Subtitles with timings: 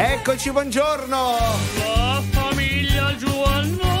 [0.00, 1.36] Eccoci, buongiorno.
[1.78, 3.96] La famiglia Giovanna.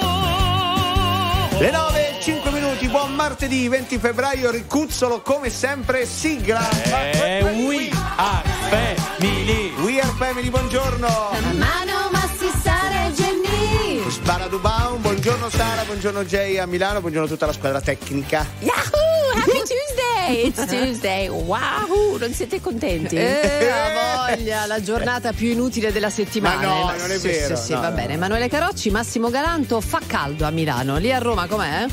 [1.58, 6.70] Le 9 e 5 minuti, buon martedì 20 febbraio, Ricuzzolo come sempre, sigla.
[6.84, 9.72] Eh, we are family.
[9.82, 11.08] We are family, buongiorno.
[11.56, 14.08] Mano Massi Sara e Jenny.
[14.08, 18.46] Sparadubaum, buongiorno Sara, buongiorno Jay a Milano, buongiorno a tutta la squadra tecnica.
[18.60, 19.07] Yahoo!
[19.38, 20.46] Happy Tuesday!
[20.48, 21.28] It's Tuesday!
[21.28, 22.16] Wow!
[22.18, 23.16] Non siete contenti?
[23.28, 26.56] Eh, ha voglia, la giornata più inutile della settimana.
[26.68, 27.94] Ma no, Eh, non è sì, vero, Sì, sì, no, va no.
[27.94, 28.12] bene.
[28.14, 30.96] Emanuele Carocci, Massimo Galanto, fa caldo a Milano.
[30.98, 31.86] Lì a Roma com'è?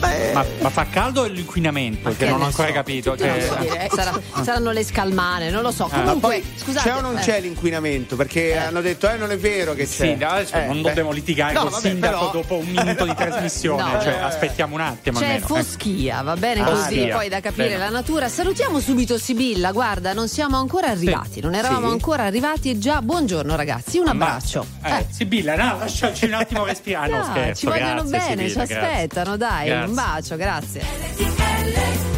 [0.00, 2.14] Ma, ma fa caldo o l'inquinamento?
[2.16, 2.74] Che non ho ancora so?
[2.74, 3.16] capito.
[3.18, 3.42] Non Che...
[3.46, 5.86] so dire, eh, sarà- saranno le scalmane, non lo so.
[5.90, 6.00] Ah.
[6.02, 6.88] Comunque, poi scusate.
[6.88, 8.14] c'è o non eh, c'è l'inquinamento?
[8.14, 10.16] Perché hanno detto, eh, non è vero che c'è.
[10.16, 10.88] Sì, adesso Eh, non beh.
[10.88, 13.92] dobbiamo litigare No, col vabbè, sindaco però- dopo un minuto di trasmissione.
[13.92, 14.00] No.
[14.00, 15.44] cioè, aspettiamo un attimo C'è almeno.
[15.44, 15.48] eh.
[15.48, 17.08] foschia, va bene Ah, così, sì.
[17.08, 17.78] poi da capire Bene.
[17.78, 18.28] la natura.
[18.28, 21.92] Salutiamo subito Sibilla, guarda, non siamo ancora arrivati, non eravamo Sì.
[21.92, 24.64] ancora arrivati e già buongiorno ragazzi, un abbraccio.
[24.84, 27.10] Eh, Sibilla, no, lasciaci un attimo respirare.
[27.10, 29.86] No, Dai, scherzo, ci vogliono bene, ci aspettano, dai.
[29.88, 32.17] Un bacio, grazie.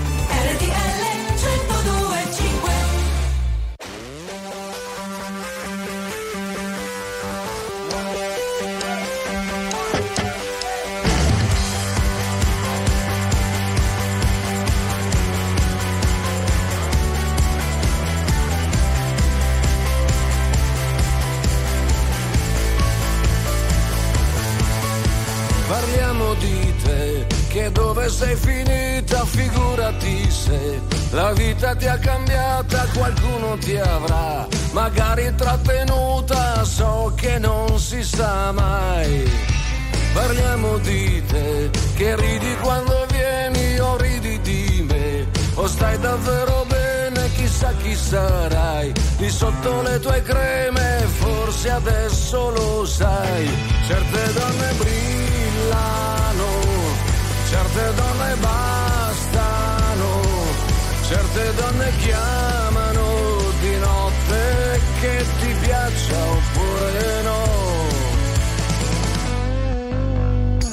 [47.91, 53.49] Chi sarai, di sotto le tue creme, forse adesso lo sai,
[53.85, 56.49] certe donne brillano,
[57.49, 60.21] certe donne bastano,
[61.07, 63.07] certe donne chiamano
[63.59, 67.49] di notte che ti piaccia oppure no.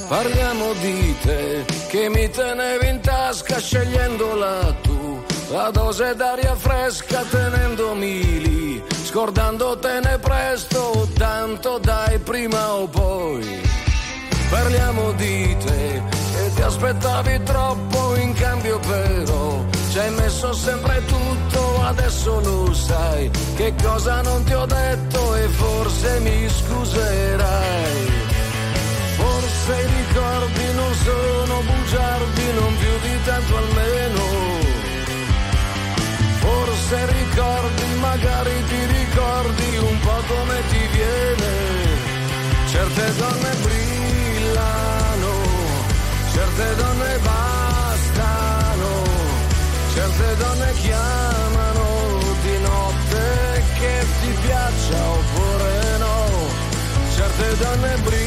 [0.06, 4.87] Parliamo di te che mi tenevi in tasca scegliendola tu,
[5.50, 13.60] la dose d'aria fresca tenendomi lì, scordandotene presto, tanto dai prima o poi.
[14.50, 21.82] Parliamo di te e ti aspettavi troppo in cambio però ci hai messo sempre tutto,
[21.82, 28.26] adesso lo sai che cosa non ti ho detto e forse mi scuserai.
[29.16, 34.57] Forse i ricordi non sono bugiardi, non più di tanto almeno.
[36.68, 41.52] Forse ricordi, magari ti ricordi un po' come ti viene.
[42.66, 45.32] Certe donne brillano,
[46.30, 48.90] certe donne bastano,
[49.94, 56.16] certe donne chiamano di notte che ti piaccia oppure no.
[57.16, 58.17] Certe donne brillano,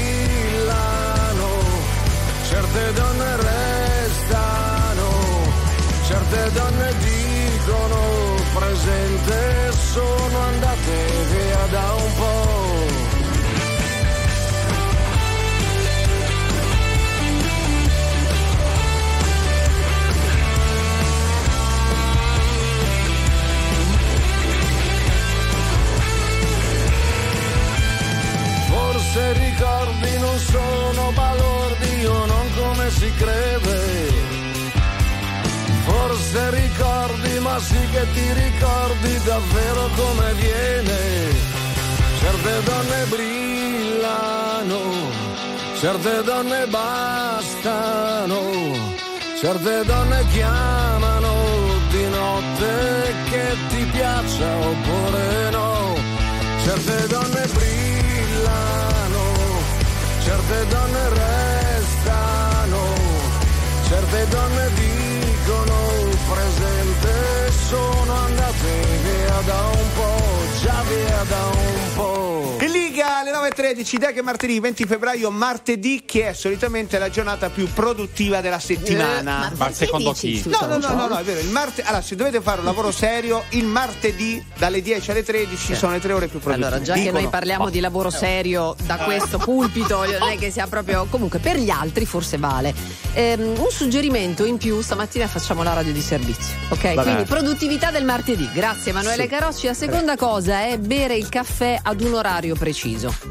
[30.49, 33.79] sono balordi o non come si crede.
[35.85, 40.99] Forse ricordi, ma sì che ti ricordi davvero come viene.
[42.19, 44.79] Certe donne brillano,
[45.79, 48.41] certe donne bastano,
[49.39, 51.33] certe donne chiamano
[51.89, 55.95] di notte che ti piaccia oppure no.
[56.63, 57.80] Certe donne brillano,
[60.51, 62.83] certe donne restano,
[63.87, 65.75] certe donne dicono
[66.29, 71.60] presente sono andate via da un po', già via da un po'.
[73.41, 77.49] In Liga alle 9.13, idea che martedì 20 febbraio, martedì che è solitamente la giornata
[77.49, 79.51] più produttiva della settimana.
[79.55, 80.43] Ma perché secondo chi?
[80.45, 81.39] No, no, no, no, no, è vero.
[81.39, 85.75] Il marte- allora, se dovete fare un lavoro serio, il martedì dalle 10 alle 13
[85.75, 86.67] sono le tre ore più produttive.
[86.67, 87.19] Allora, già che Dicono.
[87.19, 91.07] noi parliamo di lavoro serio da questo pulpito, non è che sia proprio.
[91.09, 92.73] Comunque, per gli altri forse vale.
[93.13, 96.93] Ehm, un suggerimento in più: stamattina facciamo la radio di servizio, ok?
[96.93, 97.03] Vabbè.
[97.03, 98.49] Quindi produttività del martedì.
[98.53, 99.29] Grazie, Emanuele Sì.
[99.29, 99.65] Carocci.
[99.65, 103.30] La seconda cosa è bere il caffè ad un orario preciso.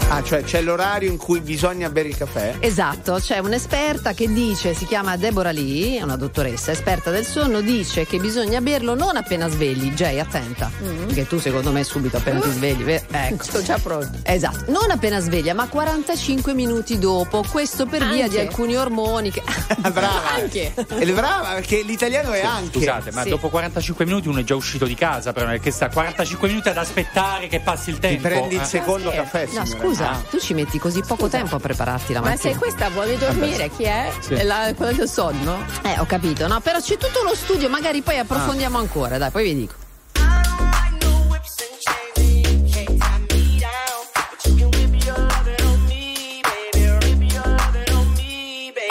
[0.13, 2.55] Ah, cioè c'è l'orario in cui bisogna bere il caffè?
[2.59, 7.61] Esatto, c'è un'esperta che dice, si chiama Deborah Lee, è una dottoressa esperta del sonno,
[7.61, 9.93] dice che bisogna berlo non appena svegli.
[9.93, 10.69] Jay, attenta,
[11.05, 12.83] perché tu secondo me subito appena ti svegli.
[12.83, 13.41] ve- Ecco.
[13.43, 14.17] Sto già pronto.
[14.23, 17.45] Esatto, non appena sveglia, ma 45 minuti dopo.
[17.49, 18.41] Questo per via di Anche?
[18.49, 19.41] alcuni ormoni che.
[19.93, 20.29] brava.
[20.35, 20.73] Anche.
[20.73, 22.79] È brava perché l'italiano è anche.
[22.79, 23.29] Scusate, ma Sì.
[23.29, 26.49] dopo 45 minuti uno è già uscito di casa, però non è che sta 45
[26.49, 28.27] minuti ad aspettare che passi il Ti tempo.
[28.27, 28.65] prendi il eh.
[28.65, 29.15] secondo sì.
[29.15, 29.87] caffè, No, signora.
[30.01, 30.21] Scusa, Ah.
[30.29, 32.53] tu ci metti così poco tempo a prepararti la Ma mattina.
[32.53, 34.11] se questa vuole dormire, chi è?
[34.19, 34.33] Sì.
[34.33, 35.63] È la- quella del sonno?
[35.83, 39.43] Eh, ho capito, no, però c'è tutto lo studio, magari poi approfondiamo ancora, dai, poi
[39.43, 39.73] vi dico.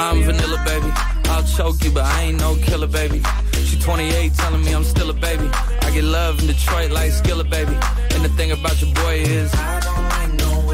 [0.02, 0.90] I'm vanilla, baby.
[1.28, 3.22] I'll choke you, but I ain't no killer, baby.
[3.66, 5.48] She 28, telling me I'm still a baby.
[5.82, 7.76] I get love in Detroit like Skillet, baby.
[8.14, 9.52] And the thing about your boy is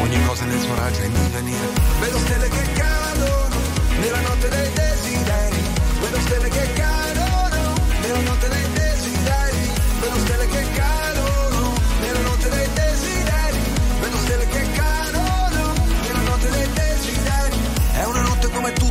[0.00, 1.68] Ogni cosa nel suo raggio è in venire.
[2.00, 3.56] Vedo stelle che cadono
[4.00, 5.62] nella notte dei desideri.
[6.00, 8.77] Vedo stelle che cadono nella notte dei desideri.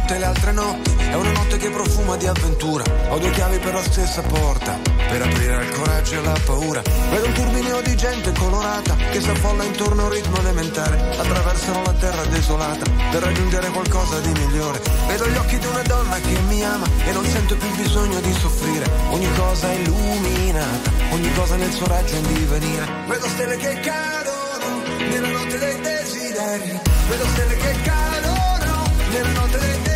[0.07, 0.95] Tutte le altre notti.
[0.97, 2.83] È una notte che profuma di avventura.
[3.09, 4.79] Ho due chiavi per la stessa porta.
[4.95, 6.81] Per aprire al coraggio e alla paura.
[7.09, 10.97] Vedo un turbinio di gente colorata che si affolla intorno a un ritmo elementare.
[11.17, 14.81] Attraversano la terra desolata per raggiungere qualcosa di migliore.
[15.07, 18.33] Vedo gli occhi di una donna che mi ama e non sento più bisogno di
[18.33, 18.89] soffrire.
[19.09, 22.85] Ogni cosa è illuminata, ogni cosa nel suo raggio è in divenire.
[23.07, 26.79] Vedo stelle che cadono nella notte dei desideri.
[27.09, 29.86] Vedo stelle che cadono nella notte dei desideri.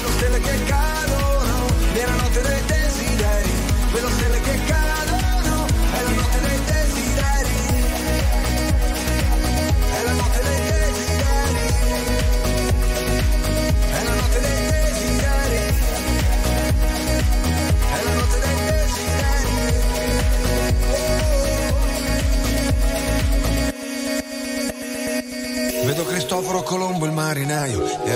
[0.00, 1.09] Vedo stelle che cadono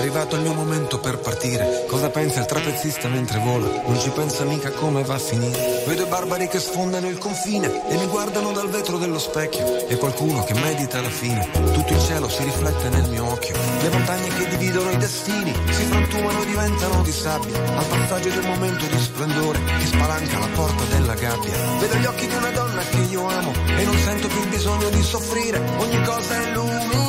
[0.05, 1.85] arrivato il mio momento per partire.
[1.87, 3.65] Cosa pensa il trapezzista mentre vola?
[3.87, 5.83] Non ci pensa mica come va a finire.
[5.87, 9.87] Vedo i barbari che sfondano il confine e mi guardano dal vetro dello specchio.
[9.87, 11.49] E qualcuno che medita la fine.
[11.73, 13.55] Tutto il cielo si riflette nel mio occhio.
[13.81, 17.57] Le montagne che dividono i destini si frantumano e diventano di sabbia.
[17.75, 21.79] Al passaggio del momento di splendore che spalanca la porta della gabbia.
[21.79, 24.89] Vedo gli occhi di una donna che io amo e non sento più il bisogno
[24.89, 25.59] di soffrire.
[25.77, 27.04] Ogni cosa è illuminata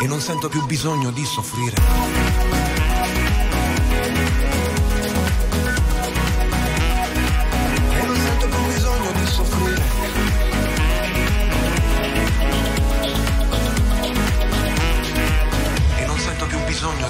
[0.00, 1.74] e non sento più bisogno di soffrire.
[15.96, 17.08] E non sento più bisogno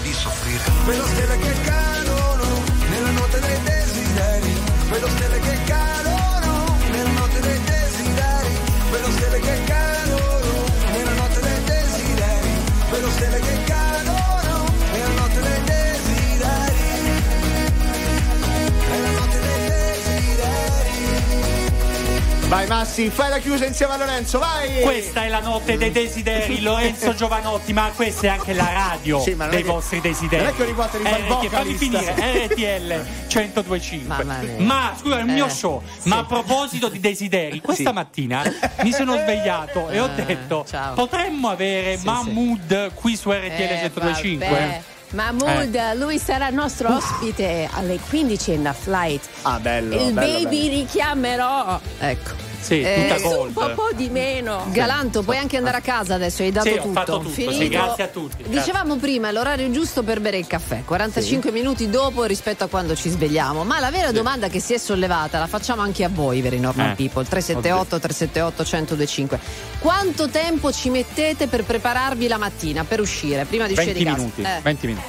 [22.49, 24.81] Vai Massi, fai la chiusa insieme a Lorenzo, vai!
[24.81, 29.37] Questa è la notte dei desideri, Lorenzo Giovanotti, ma questa è anche la radio Sì,
[29.37, 30.45] dei che- vostri desideri.
[30.45, 32.15] non è che ogni volta il che fammi finire,
[32.47, 34.07] RTL 1025.
[34.25, 34.65] Mamma mia.
[34.65, 35.83] Ma scusa, è mio Eh, show.
[36.05, 38.43] Ma a proposito di desideri, questa mattina
[38.83, 40.95] mi sono svegliato e ho Eh, detto: ciao.
[40.95, 44.97] potremmo avere Sì, Mahmood qui su RTL Eh, 1025?
[45.11, 45.33] Vabbè.
[45.33, 45.95] Mahmood, Eh.
[45.97, 49.27] lui sarà nostro ospite alle 15 in la flight.
[49.43, 50.79] Ah, bello, Il bello, baby bello.
[50.81, 51.81] richiamerò.
[51.99, 52.48] Ecco.
[52.61, 53.75] Sì, Eh, tutta Su un gold.
[53.75, 54.67] po', po' di meno.
[54.71, 56.89] Galanto, puoi anche andare a casa adesso, hai dato Sì, tutto.
[56.89, 57.69] ho fatto tutto, sì, Finito.
[57.69, 58.37] grazie a tutti.
[58.43, 58.59] grazie.
[58.59, 63.09] Dicevamo prima, l'orario giusto per bere il caffè, 45 minuti dopo rispetto a quando ci
[63.09, 63.65] svegliamo.
[63.65, 66.91] Ma la vera domanda che si è sollevata la facciamo anche a voi, veri normal
[66.91, 69.39] Eh, people, 378 378 1025.
[69.79, 74.05] Quanto tempo ci mettete per prepararvi la mattina, per uscire, prima di uscire 20 di
[74.11, 74.17] casa?
[74.19, 74.61] minuti, Eh.
[74.63, 75.07] 20 minuti.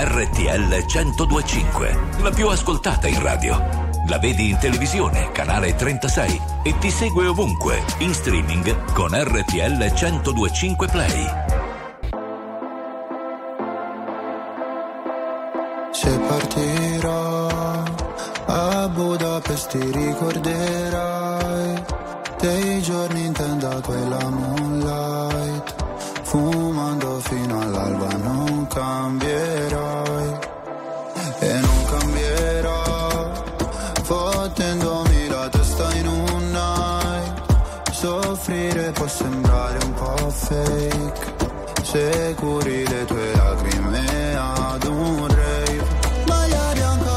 [0.00, 3.60] RTL 1025, la più ascoltata in radio.
[4.06, 10.86] La vedi in televisione, canale 36 e ti segue ovunque, in streaming con RTL 1025
[10.86, 11.26] Play.
[15.90, 17.82] Se partirò
[18.46, 21.84] a Budapest ti ricorderai
[22.38, 25.74] dei giorni in tenda quella moonlight
[26.22, 29.57] fumando fino all'alba non cambierai
[40.48, 41.36] fake.
[41.82, 45.86] Se curi le tue lacrime ad un rave.
[46.26, 47.16] Maglia bianca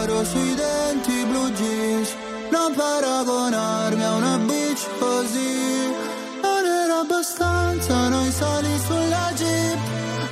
[0.00, 2.10] oro sui denti blu jeans.
[2.50, 5.94] Non paragonarmi a una bitch così.
[6.42, 9.78] Non era abbastanza noi sali sulla jeep.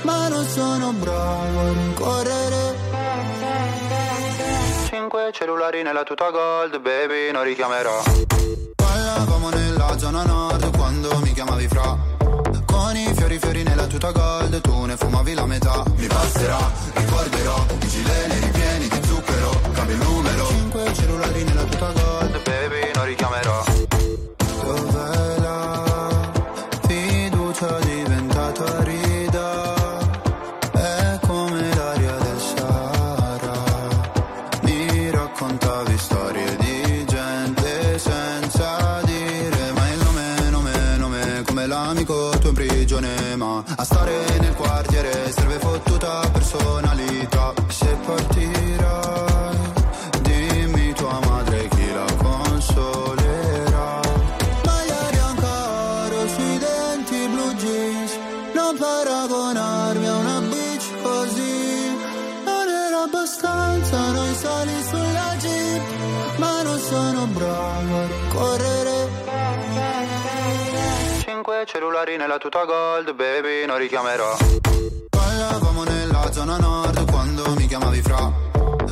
[0.03, 2.79] Ma non sono bravo a rincorrere.
[4.89, 8.01] Cinque cellulari nella tuta gold, baby, non richiamerò.
[8.75, 12.10] Parlavamo nella zona nord quando mi chiamavi fra.
[14.01, 15.83] Con i fiori fiori nella tuta gold, tu ne fumavi la metà.
[15.95, 20.47] Mi passerà, ricorderò, i gileni ripieni di zucchero, cambio il numero.
[20.47, 23.70] Cinque cellulari nella tuta gold, baby, non richiamerò.
[72.01, 74.35] Cellulari nella tuta gold baby non richiamerò.
[75.09, 78.31] Parlavamo nella zona nord quando mi chiamavi fra.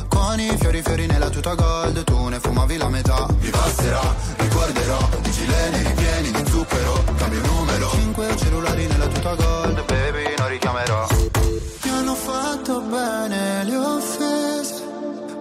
[0.08, 3.26] Con i fiori fiori nella tuta gold tu ne fumavi la metà.
[3.40, 7.59] Mi passerà, ricorderò, i gileni ripieni di zucchero Cambio numero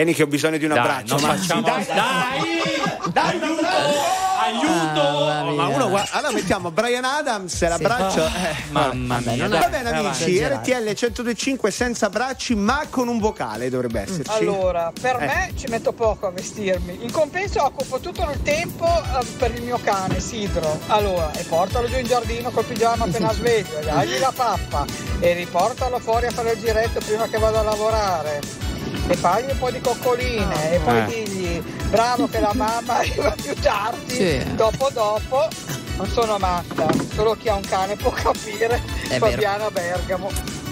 [0.00, 1.14] Vieni che ho bisogno di un Dai, abbraccio.
[1.18, 3.12] non ma- facciamo- Dai, Dai!
[3.12, 3.66] dai, aiuto!
[4.42, 5.00] Aiuto!
[5.00, 8.24] Oh, ma uno guarda- allora mettiamo Brian Adams e l'abbraccio.
[8.24, 10.22] Eh, Mamma vabbè, mia, Va dai, bene avanti.
[10.24, 14.30] amici, RTL 125 senza bracci ma con un vocale dovrebbe esserci.
[14.38, 15.26] Allora, per Eh.
[15.26, 17.00] me ci metto poco a vestirmi.
[17.02, 20.78] In compenso occupo tutto il tempo eh, per il mio cane, Sidro.
[20.86, 24.86] Allora, e portalo giù in giardino col pigiama appena sveglio, e dagli la pappa
[25.20, 28.40] e riportalo fuori a fare il giretto prima che vada a lavorare.
[29.10, 31.04] E fagli un po' di coccoline e poi Eh.
[31.06, 34.54] digli bravo che la mamma arriva più tardi, Sì.
[34.54, 35.48] dopo dopo.
[35.96, 38.80] Non sono matta, solo chi ha un cane può capire.
[39.18, 40.30] Fabiana Bergamo.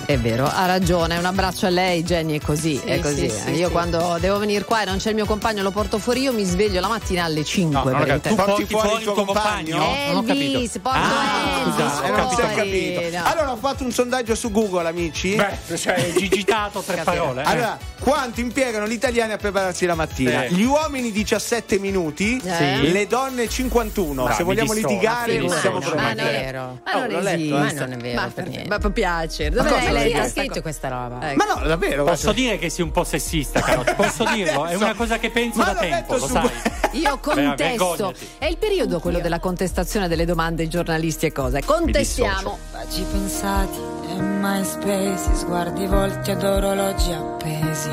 [0.09, 1.19] È vero, ha ragione.
[1.19, 2.79] Un abbraccio a lei, Jenny, è così.
[2.79, 3.29] Sì, è così.
[3.29, 3.73] sì, sì, io sì.
[3.73, 6.45] quando devo venire qua e non c'è il mio compagno, lo porto fuori, io mi
[6.45, 7.91] sveglio la mattina alle 5.
[7.93, 8.29] No, non capito.
[8.31, 9.77] Tu porti fuori il tuo compagno?
[9.77, 10.57] Non ho capito.
[10.57, 13.17] Elvis, porto Ah, Elvis scusa, Eh, non si è fuori, capito.
[13.19, 13.23] no.
[13.27, 15.35] Allora ho fatto un sondaggio su Google, amici.
[15.35, 17.43] Beh, cioè, gigitato tre parole.
[17.43, 17.45] eh.
[17.47, 20.47] Allora, quanto impiegano gli italiani a prepararsi la mattina?
[20.47, 22.91] Gli uomini 17 minuti, Sì.
[22.93, 24.27] le donne 51.
[24.27, 26.01] No, Se vogliamo litigare, mi possiamo distona.
[26.03, 26.15] Ma provare.
[26.15, 26.81] non è è vero.
[26.83, 27.55] Ma non Oh, l'ho letto, esiste.
[27.55, 27.59] eh.
[27.59, 28.69] Ma non è vero Ma, per niente.
[28.71, 29.51] ma può piacere.
[29.51, 31.31] Dove Chi ha scritto questa roba?
[31.31, 31.45] Ecco.
[31.45, 32.05] Ma no, davvero.
[32.05, 33.95] Posso dire che sei un po' sessista, Carlotta?
[33.97, 34.67] Posso dirlo?
[34.67, 36.51] È una cosa che penso da tempo, lo sai.
[36.93, 37.87] Io contesto.
[37.87, 38.29] vergognati.
[38.39, 41.63] È il periodo quello della contestazione delle domande ai giornalisti e cose.
[41.65, 42.59] Contestiamo.
[42.73, 43.79] Baci pensati
[44.11, 47.91] e mai spesi, sguardi volti ad orologi appesi.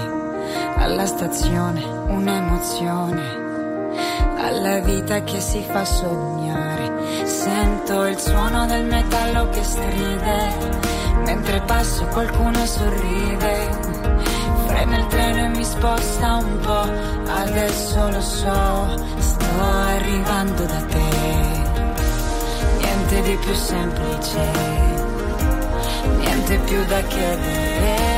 [0.78, 3.44] Alla stazione un'emozione,
[4.38, 7.26] alla vita che si fa sognare.
[7.26, 10.54] Sento il suono del metallo che stride,
[11.25, 13.69] mentre passo qualcuno sorride.
[14.67, 16.88] Frena il treno e mi sposta un po',
[17.31, 21.65] adesso lo so, sto arrivando da te
[23.05, 24.51] niente di più semplice,
[26.17, 28.14] niente più da chiedere.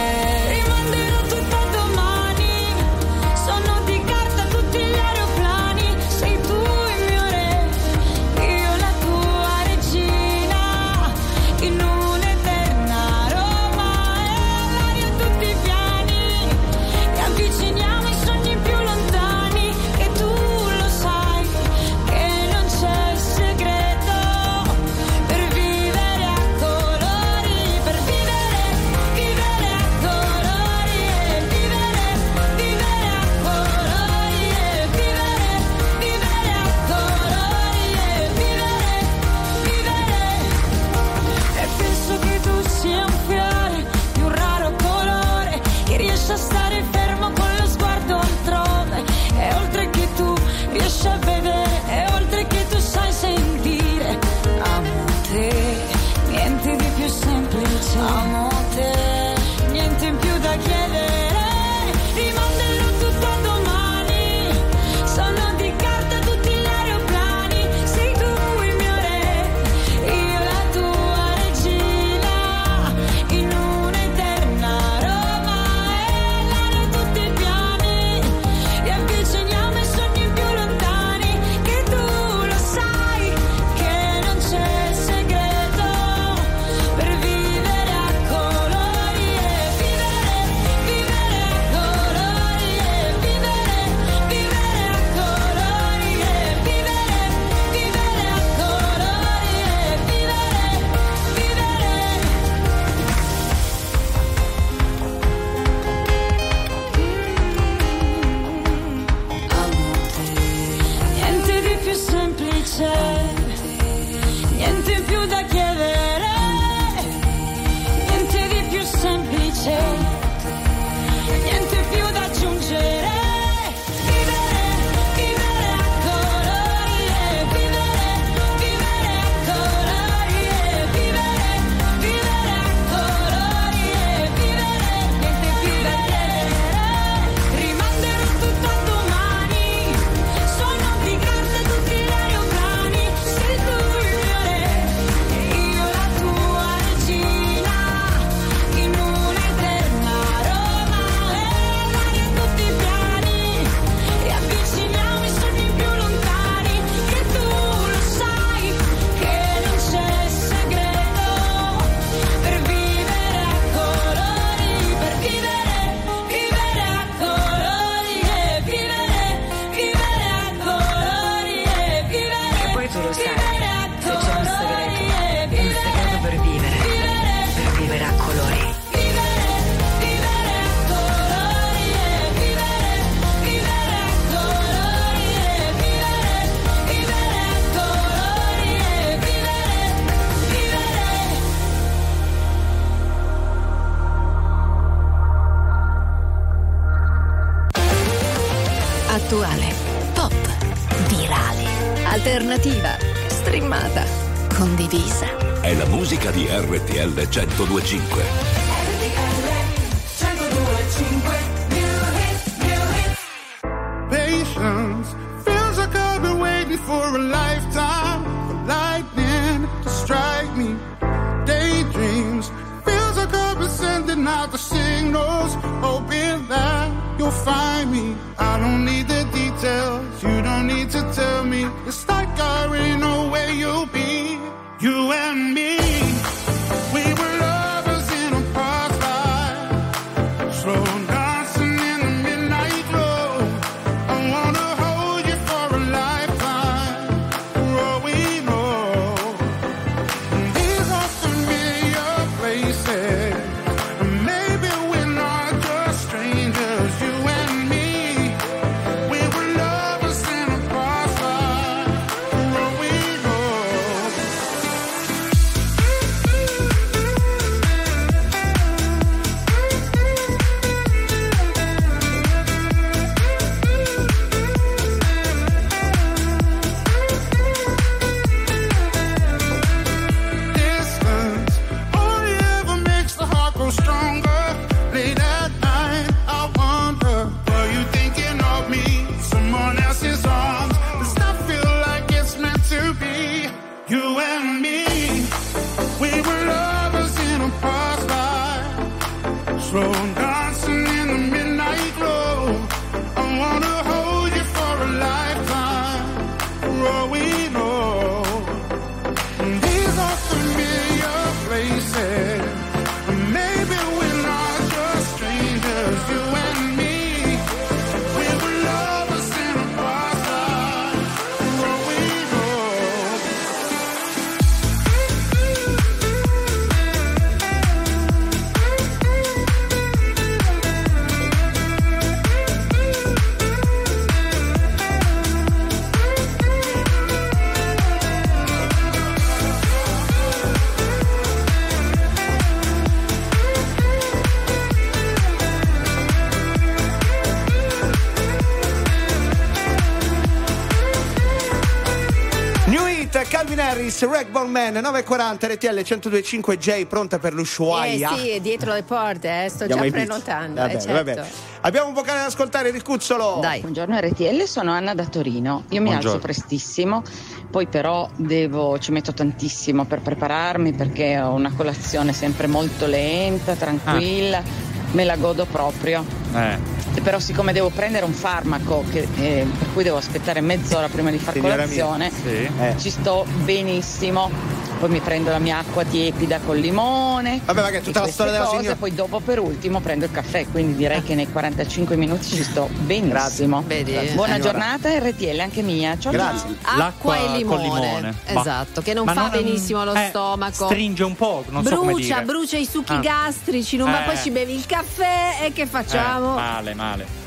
[353.98, 358.12] Kiss, Ragdoll Man 940 RTL 1025 J pronta per l'Ushuaia.
[358.12, 360.62] Eh sì, dietro le porte, eh, sto Andiamo già prenotando.
[360.62, 361.26] Vabbè, eh, certo.
[361.62, 363.40] Abbiamo un vocale da ascoltare, Ricuzzolo.
[363.42, 363.62] Dai.
[363.62, 365.64] Buongiorno RTL, sono Anna da Torino.
[365.70, 367.02] Io mi alzo prestissimo,
[367.50, 373.56] poi però devo, ci metto tantissimo per prepararmi perché ho una colazione sempre molto lenta,
[373.56, 374.44] tranquilla, ah.
[374.92, 376.06] me la godo proprio.
[376.36, 381.12] Eh però siccome devo prendere un farmaco che, eh, per cui devo aspettare mezz'ora prima
[381.12, 382.80] di far Signora colazione, mia, sì.
[382.80, 387.42] ci sto benissimo poi mi prendo la mia acqua tiepida col limone.
[387.44, 388.76] Vabbè, ma che è tutta la storia della cose, signora.
[388.76, 392.70] Poi dopo per ultimo prendo il caffè, quindi direi che nei 45 minuti ci sto
[392.72, 393.64] benissimo.
[393.66, 394.40] Vedi, Buona signora.
[394.40, 395.98] giornata, RTL anche mia.
[395.98, 396.56] Ciao Grazie.
[396.64, 396.82] Ciao.
[396.82, 397.64] Acqua e limone.
[397.64, 398.16] limone.
[398.26, 400.66] Esatto, che non ma fa non, benissimo allo eh, stomaco.
[400.66, 402.22] Stringe un po', non brucia, so come dire.
[402.24, 403.00] Brucia i succhi ah.
[403.00, 403.92] gastrici, non eh.
[403.92, 404.18] va poi eh.
[404.18, 406.34] ci bevi il caffè e che facciamo?
[406.38, 407.27] Eh, male, male.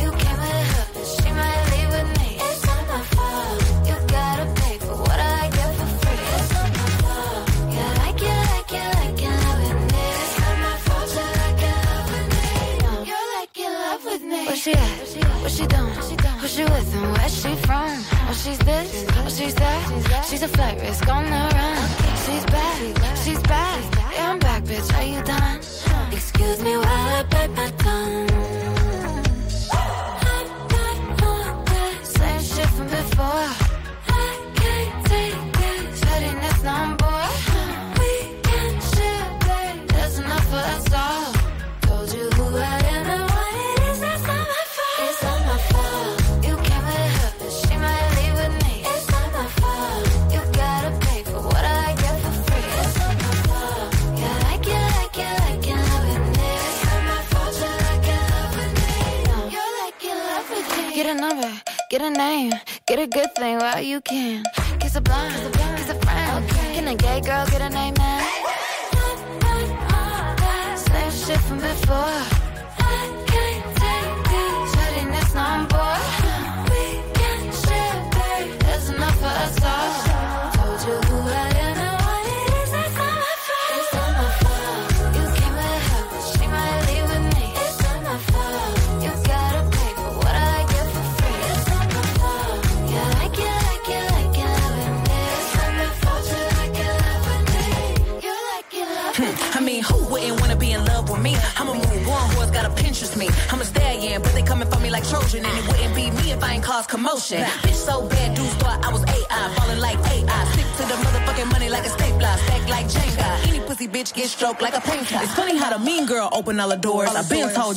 [20.43, 21.07] a flight risk.
[21.07, 21.50] Oh, On the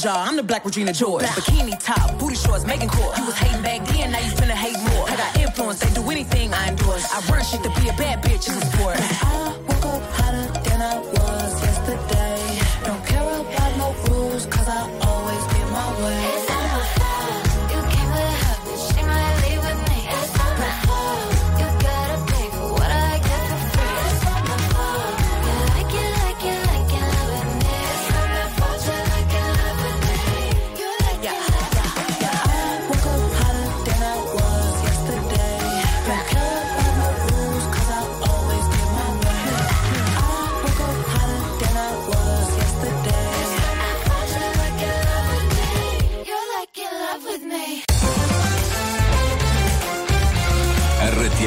[0.03, 1.23] y'all I'm the black Regina George.
[1.23, 3.13] Bikini top, booty shorts, making cool.
[3.17, 3.35] You was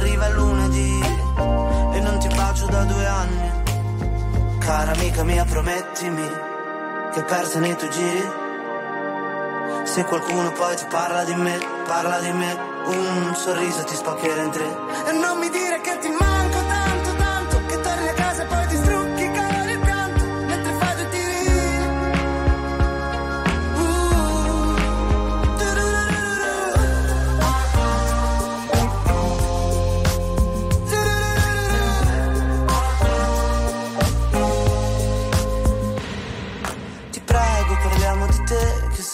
[0.00, 1.00] arriva il lunedì
[1.92, 3.50] E non ti bacio da due anni.
[4.58, 6.28] Cara amica mia promettimi
[7.12, 8.30] Che persa nei tuoi giri.
[9.84, 14.50] Se qualcuno poi ti parla di me, parla di me, un sorriso ti spaccherà in
[14.50, 14.76] tre.
[15.06, 16.39] E non mi dire che ti manco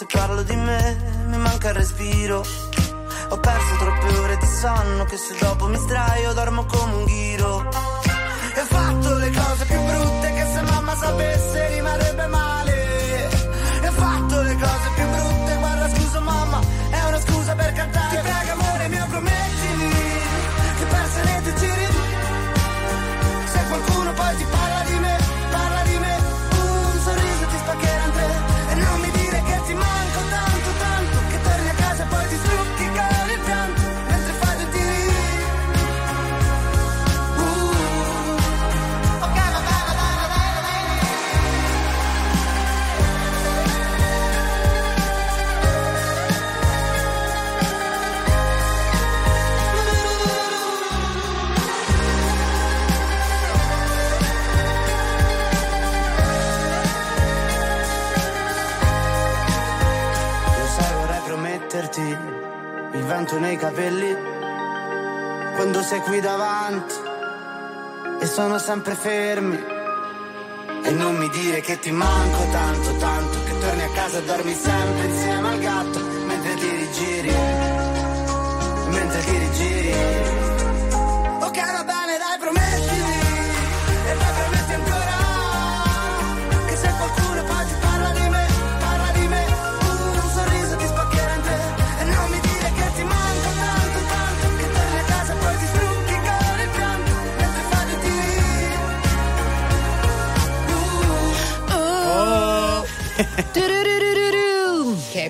[0.08, 0.96] se parlo di me
[1.26, 2.44] mi manca il respiro.
[3.28, 7.68] Ho perso troppe ore di sonno, che se dopo mi sdraio dormo come un ghiro.
[8.54, 13.28] E ho fatto le cose più brutte, che se mamma sapesse rimarrebbe male.
[13.82, 18.16] E ho fatto le cose più brutte, guarda scusa mamma, è una scusa per cantare.
[18.16, 19.45] Ti prego amore mio, promettimi,
[63.16, 64.14] vento nei capelli
[65.54, 66.94] quando sei qui davanti
[68.20, 69.74] e sono sempre fermi.
[70.82, 74.54] E non mi dire che ti manco tanto, tanto, che torni a casa e dormi
[74.54, 75.55] sempre insieme al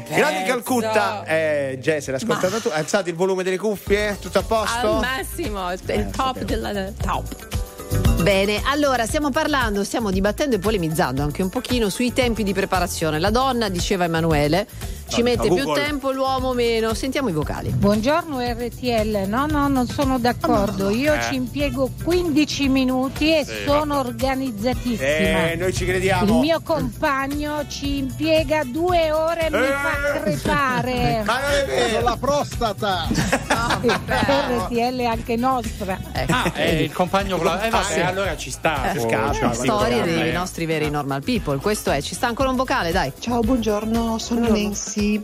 [0.06, 0.44] Pezzo.
[0.46, 2.68] Calcutta, eh, Jess, l'hai ascoltato tu?
[2.72, 4.16] Alzate il volume delle cuffie?
[4.20, 4.96] Tutto a posto?
[4.98, 7.54] Al massimo, il Eh, top della top.
[8.22, 13.18] Bene, allora stiamo parlando, stiamo dibattendo e polemizzando anche un pochino sui tempi di preparazione.
[13.18, 14.66] La donna, diceva Emanuele,
[15.08, 16.92] ci Vabbè, mette più tempo, l'uomo meno.
[16.94, 17.70] Sentiamo i vocali.
[17.70, 21.22] Buongiorno RTL, no no non sono d'accordo, io Eh.
[21.22, 25.50] ci impiego 15 minuti e Sì, sono organizzatissima.
[25.50, 26.40] Eh, noi ci Il crediamo.
[26.40, 29.68] mio compagno ci impiega due ore e mi Eh.
[29.68, 31.22] fa crepare.
[31.24, 32.00] Ma non è vero.
[32.04, 33.06] La prostata!
[33.86, 35.98] RTL è anche nostra.
[36.28, 37.62] Ah, è il compagno con la...
[37.62, 38.92] Eh, vabbè, allora ci sta.
[38.92, 40.14] Eh, scappa, cioè, Storie vabbè.
[40.14, 41.58] dei nostri veri normal people.
[41.58, 43.12] Questo è, ci sta ancora un vocale, dai.
[43.18, 44.48] Ciao, buongiorno, sono
[44.96, 45.20] Nancy.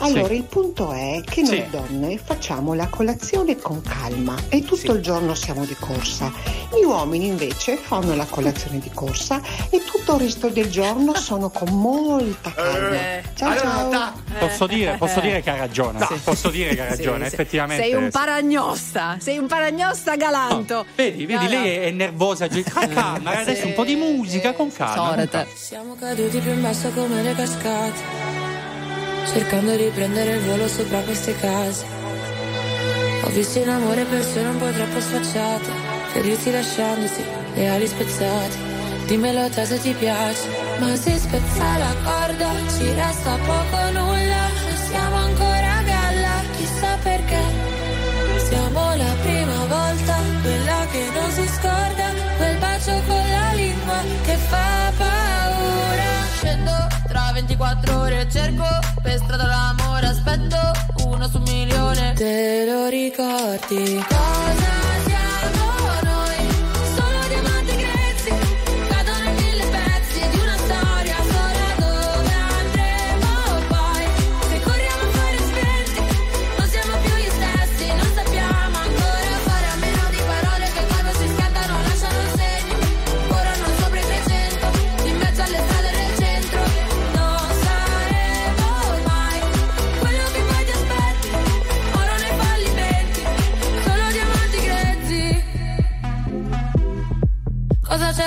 [0.00, 0.34] Allora, Sì.
[0.34, 1.70] il punto è che noi Sì.
[1.70, 6.32] donne facciamo la colazione con calma e tutto il giorno siamo di corsa.
[6.72, 9.40] Gli uomini invece fanno la colazione di corsa
[9.70, 12.96] e tutto il resto del giorno sono con molta calma.
[13.34, 14.12] Ciao ciao.
[14.38, 16.06] Posso dire, posso dire che ha ragione.
[16.22, 17.34] Posso dire che ha Sì, ragione, sì.
[17.34, 17.82] effettivamente.
[17.82, 18.10] Sei un sì.
[18.10, 20.86] paragnosta, sei un paragnosta galanto.
[20.94, 21.60] Vedi, vedi, No, no.
[21.62, 22.46] lei è, è nervosa.
[22.48, 23.36] Con calma, Sì.
[23.38, 25.26] adesso un po' di musica, con calma.
[25.26, 25.46] calma.
[25.56, 28.37] Siamo caduti più in basso come le cascate,
[29.32, 31.84] cercando di prendere il volo sopra queste case.
[33.22, 35.70] Ho visto in amore persone un po' troppo sfacciate,
[36.12, 37.22] ferirsi lasciandosi
[37.54, 38.56] le ali spezzate.
[39.06, 40.48] Dimmelo te se ti piace,
[40.80, 46.96] ma si spezza la corda, ci resta poco nulla, non siamo ancora a galla, chissà
[47.02, 47.42] perché.
[48.48, 52.06] Siamo la prima volta, quella che non si scorda,
[52.36, 54.77] quel bacio con la lingua che fa
[57.38, 58.64] 24 ore, cerco
[59.00, 60.56] per strada l'amore, aspetto
[61.06, 62.12] uno su un milione.
[62.14, 64.04] Te lo ricordi?
[64.08, 64.72] Cosa
[65.06, 65.77] siamo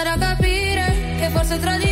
[0.03, 1.15] Da capire?
[1.19, 1.90] Che forse tradire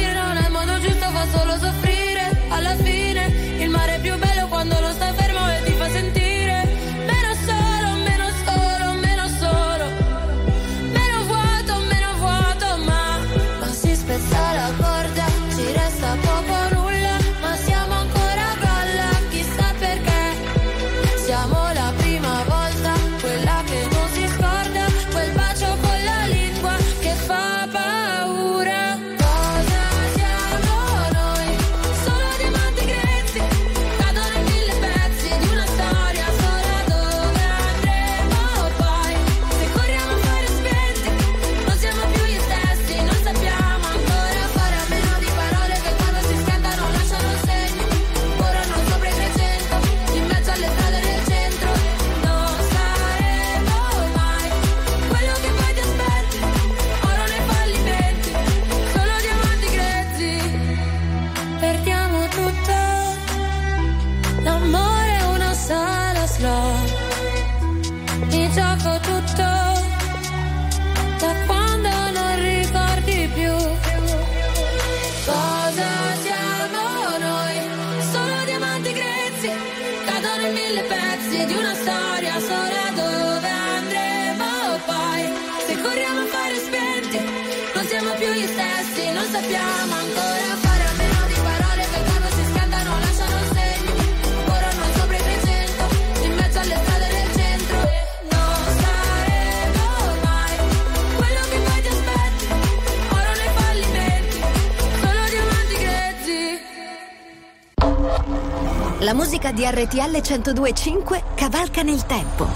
[109.10, 112.47] La musica di RTL 1025 cavalca nel tempo.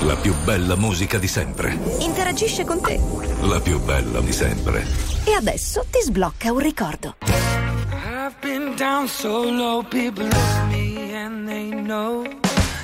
[0.00, 1.78] La più bella musica di sempre.
[2.00, 3.00] Interagisce con te.
[3.40, 4.84] La più bella di sempre.
[5.24, 7.14] E adesso ti sblocca un ricordo.
[7.22, 12.22] I've been down so low, people at me and they know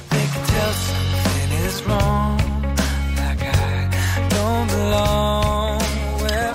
[0.08, 2.40] they can tell something is wrong.
[3.16, 3.90] Like I
[4.30, 5.82] don't belong.
[6.22, 6.54] Well,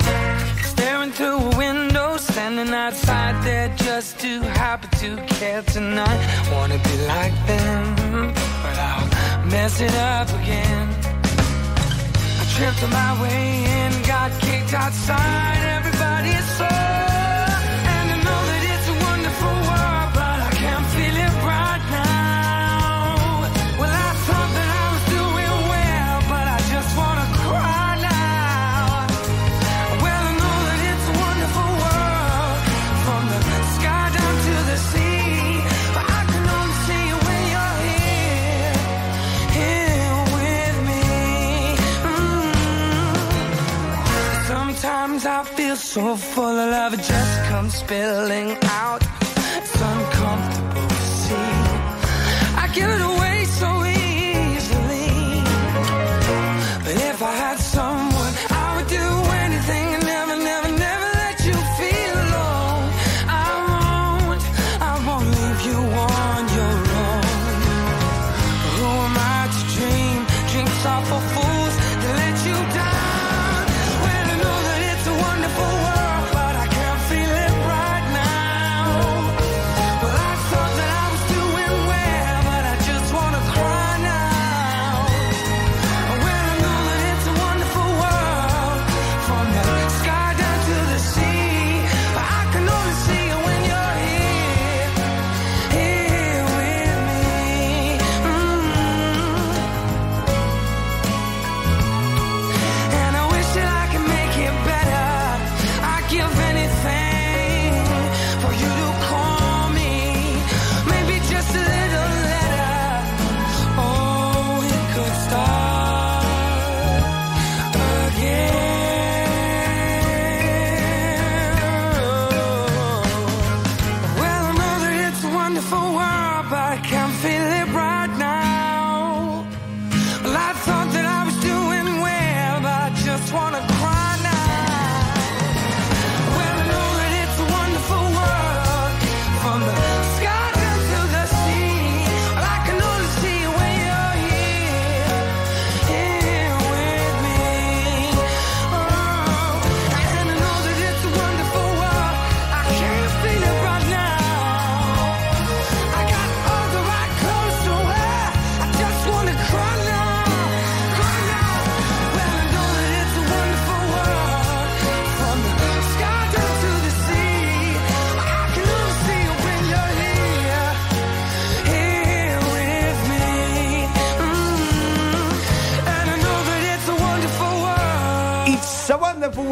[0.64, 4.75] staring through a window, standing outside there just to happen
[5.06, 6.20] to care tonight.
[6.52, 8.34] Wanna be like them,
[8.64, 10.88] but I'll mess it up again.
[12.42, 15.60] I tripped on my way in, got kicked outside.
[15.78, 16.50] Everybody is
[45.96, 49.05] so full of love, it just comes spilling out.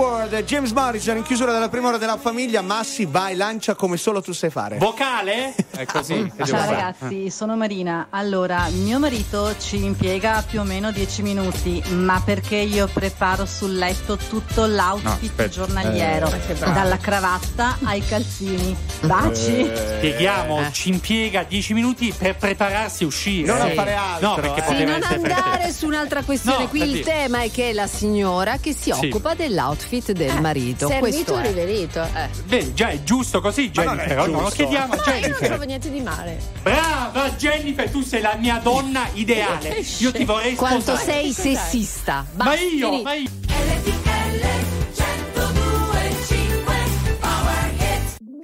[0.04, 2.62] God, James Morrison in chiusura della prima ora della famiglia.
[2.62, 4.78] Massi, vai, lancia come solo tu sai fare.
[4.78, 5.56] Vocale?
[5.72, 6.16] È così.
[6.36, 6.76] devo Ciao fare.
[6.76, 8.08] ragazzi, sono Marina.
[8.10, 13.78] Allora, mio marito ci impiega più o meno 10 minuti, ma perché io preparo sul
[13.78, 15.48] letto tutto No, l'outfit aspetta.
[15.50, 18.76] giornaliero, Eh, dalla cravatta ai calzini.
[19.04, 19.72] Baci!
[19.74, 23.48] Spieghiamo, ci impiega 10 minuti per prepararsi a uscire.
[23.48, 23.74] Non a Sì.
[23.74, 24.76] fare altro, No, perché eh.
[24.76, 26.64] Sì, non andare su un'altra questione.
[26.64, 27.04] No, Qui il dire.
[27.04, 29.06] tema è che è la signora che si Sì.
[29.08, 30.88] occupa dell'outfit Eh, del marito.
[30.88, 31.48] Questo Servito è.
[31.48, 32.08] riverito.
[32.50, 32.74] Eh.
[32.74, 34.30] Già è giusto così, Ma non è Jennifer.
[34.30, 35.48] No, lo chiediamo a No, io non Jennifer.
[35.48, 36.38] trovo niente di male.
[36.64, 39.84] Brava Jennifer, tu sei la mia donna ideale.
[40.00, 41.04] Io ti vorrei Quanto sposare.
[41.04, 42.26] sei sessista.
[42.36, 43.02] Ma io, finito.
[43.04, 43.30] ma io.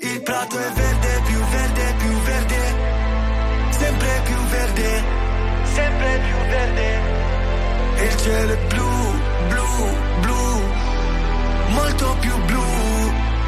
[0.01, 2.57] Il prato è verde, più verde, più verde.
[3.71, 5.03] Sempre più verde,
[5.73, 6.87] sempre più verde.
[8.05, 8.88] Il cielo è blu,
[11.99, 12.63] Molto più blu.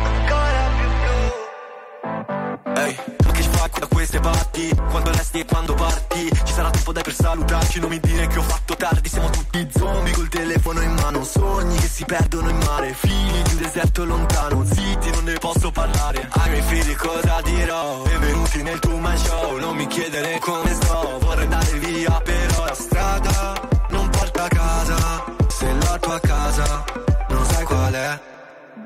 [0.04, 2.74] Ancora più blu.
[2.82, 4.76] Ehi, ma che ci fai da queste parti?
[4.90, 6.30] Quando resti e quando parti?
[6.44, 9.66] Ci sarà tempo dai per salutarci, non mi dire che ho fatto tardi Siamo tutti
[9.74, 14.04] zombie col telefono in mano Sogni che si perdono in mare Figli di un deserto
[14.04, 18.02] lontano Zitti, non ne posso parlare Ai miei figli cosa dirò?
[18.02, 22.74] Benvenuti nel tuo man show Non mi chiedere come sto Vorrei andare via però la
[22.74, 23.54] strada
[23.92, 26.84] non porta a casa Se la tua casa
[27.30, 28.31] non sai qual è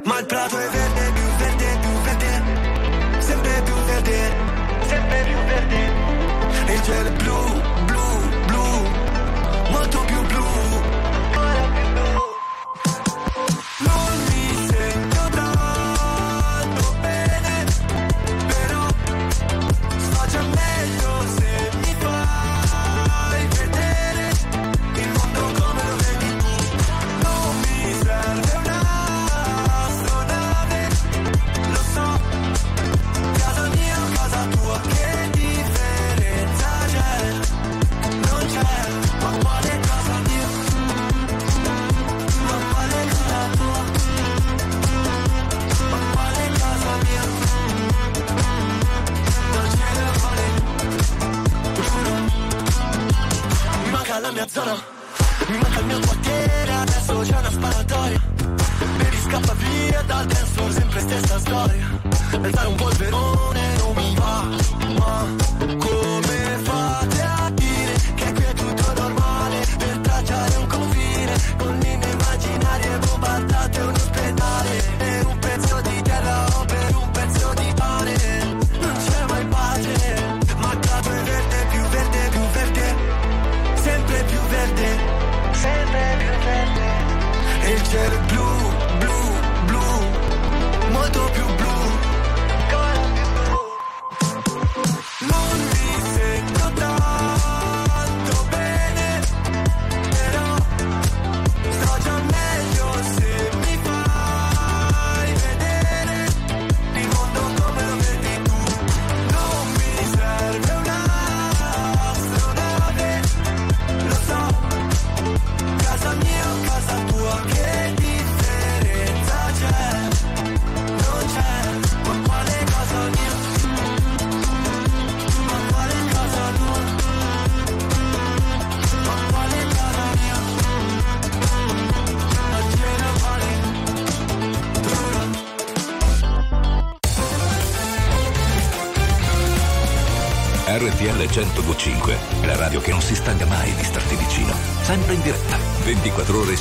[0.05, 3.21] Ma il prato è verde, più verde, più verde.
[3.21, 4.33] Sempre più verde,
[4.85, 6.73] sempre più verde.
[6.73, 7.74] Il cielo è blu.
[54.15, 54.75] Manca la mia zona,
[55.47, 58.21] mi manca il mio quartiere, adesso c'è una sparatoria.
[58.97, 61.99] Baby scappa via dal dance floor, sempre stessa storia.
[62.31, 64.34] Alzare un polverone non mi va,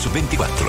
[0.04, 0.63] su 24.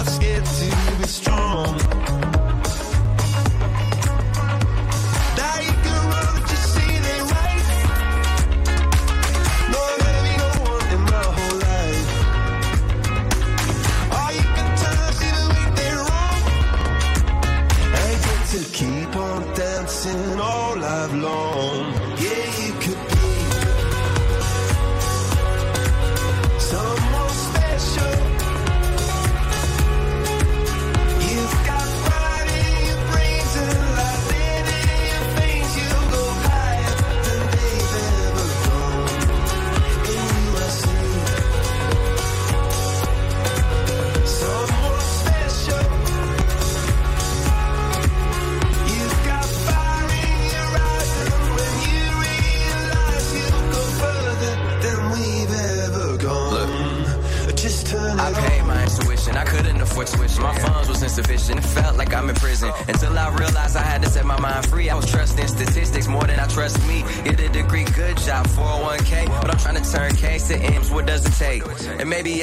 [0.00, 0.06] One.
[0.06, 1.99] Not scared to be strong.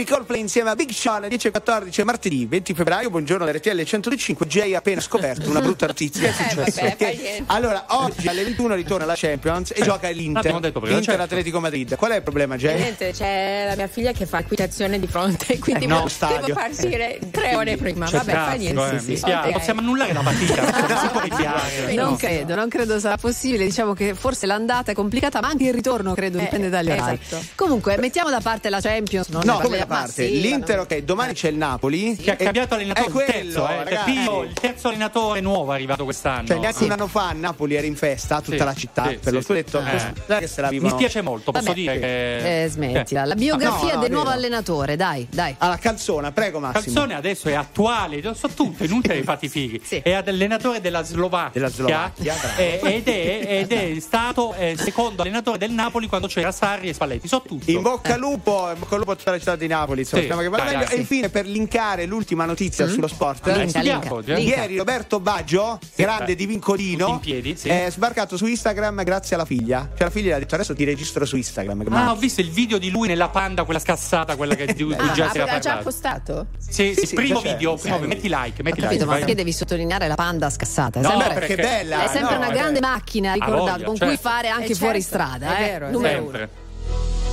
[0.00, 0.19] Because.
[0.30, 3.10] Coldplay insieme a Big Sean 10 e 14 martedì 20 febbraio.
[3.10, 4.46] Buongiorno RTL 105.
[4.46, 6.30] Jay ha appena scoperto una brutta notizia.
[6.30, 6.80] Che è successo?
[6.80, 10.60] Eh, vabbè, allora, oggi alle 21 ritorna la Champions e gioca l'Inter.
[10.60, 11.22] detto Inter certo.
[11.22, 11.96] Atletico Madrid.
[11.96, 12.76] Qual è il problema, Jay?
[12.76, 16.46] Niente, c'è la mia figlia che fa equitazione di fronte, quindi Eh, no, devo, stadio.
[16.46, 18.06] devo partire tre ore prima.
[18.06, 18.82] C'è Vabbè, fa niente.
[18.82, 19.16] eh, sì, mi sì.
[19.16, 19.48] spiace.
[19.48, 19.52] Ok.
[19.54, 20.62] Possiamo annullare la partita.
[20.62, 21.94] non rimpiangere.
[21.94, 22.16] Non no.
[22.16, 23.64] credo, non credo sarà possibile.
[23.64, 27.18] Diciamo che forse l'andata è complicata, ma anche il ritorno credo Eh, dipende dagli orari.
[27.20, 27.44] esatto.
[27.56, 29.26] Comunque, mettiamo da parte la Champions.
[29.28, 32.16] Non No, come da parliamo- sì, L'Inter, ok, domani c'è il Napoli.
[32.16, 34.12] Che ha cambiato allenatore, È il quello, terzo, eh, ragazzi.
[34.12, 36.46] Pio, il terzo allenatore nuovo è arrivato quest'anno.
[36.46, 39.18] Cioè, neanche un anno fa a Napoli era in festa, tutta Sì, la città, sì,
[39.18, 39.46] per lo sì.
[39.46, 39.78] scudetto.
[39.78, 39.82] Eh.
[39.82, 41.76] Guarda che se la Mi spiace molto, posso Vabbè.
[41.76, 42.64] dire che...
[42.64, 43.24] Eh, smettila.
[43.24, 43.36] La Eh.
[43.36, 45.54] biografia No, no, del nuovo allenatore, dai, dai.
[45.58, 46.82] Alla calzona, prego Massimo.
[46.94, 49.80] Calzone adesso è attuale, lo so tutto, inutile ai fatti fighi.
[49.84, 49.96] Sì.
[49.96, 55.58] È allenatore della Slovacchia, Della Slovacchia, eh, ed, è, ed è stato eh, secondo allenatore
[55.58, 57.28] del Napoli quando c'era Sarri e Spalletti.
[57.28, 57.70] So tutto.
[57.70, 60.22] In bocca al lupo, in bocca al lupo a tutta la città di Napoli, insomma,
[60.22, 60.84] Sì, speriamo che vada dai, meglio.
[60.86, 61.00] dai, E sì.
[61.02, 66.46] infine, per linkare l'ultima notizia sullo sport, Linka, linka, ieri Roberto Baggio, grande eh, di
[66.46, 67.68] Vincolino, in piedi, sì.
[67.68, 69.88] è sbarcato su Instagram grazie alla figlia.
[69.94, 71.82] Cioè, la figlia gli ha detto: Adesso ti registro su Instagram.
[71.84, 72.14] Che Ah, ho macchina.
[72.20, 75.38] visto il video di lui nella panda, quella scassata, quella che di Ah, già si
[75.38, 76.46] era ha già postato?
[76.58, 78.06] Sì, sì, sì, primo video, primo Sì.
[78.06, 79.04] metti like, Ho metti capito, like.
[79.04, 81.00] ma perché devi sottolineare la panda scassata?
[81.00, 82.04] È bella.
[82.04, 82.52] è sempre una eh.
[82.52, 84.28] grande macchina, ricordato, con cui certo.
[84.28, 85.56] fare anche Eh, fuori certo, strada.
[85.56, 85.66] è eh.
[85.66, 85.90] vero, è
[86.30, 86.48] vero.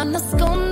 [0.00, 0.69] A nascondere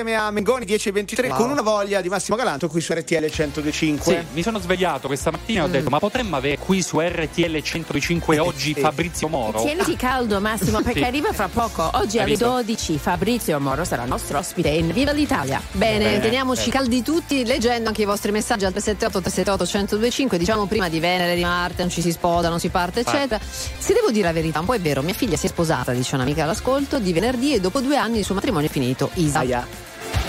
[0.00, 3.16] insieme a Mengoni 10 e 23 con una voglia di Massimo Galanto qui su RTL
[3.36, 4.04] 1025.
[4.04, 5.72] Sì, mi sono svegliato questa mattina e ho Mm.
[5.72, 8.80] detto: Ma potremmo avere qui su RTL 105 oggi Sì.
[8.80, 9.60] Fabrizio Moro?
[9.60, 11.04] Tieniti caldo Massimo perché Sì.
[11.04, 11.90] arriva fra poco.
[11.94, 12.46] Oggi Hai alle visto?
[12.48, 15.60] 12 Fabrizio Moro sarà il nostro ospite in Viva l'Italia.
[15.72, 16.72] Bene, Bene, teniamoci bene.
[16.76, 19.64] caldi tutti leggendo anche i vostri messaggi al 378 378
[19.96, 23.40] 1025 diciamo prima di Venere, di Marte, non ci si sposa, non si parte eccetera.
[23.42, 26.14] Se devo dire la verità, un po' è vero, mia figlia si è sposata, dice
[26.14, 29.10] un'amica all'ascolto, di venerdì e dopo due anni il suo matrimonio è finito.
[29.14, 29.40] Isa.
[29.40, 29.66] Aia.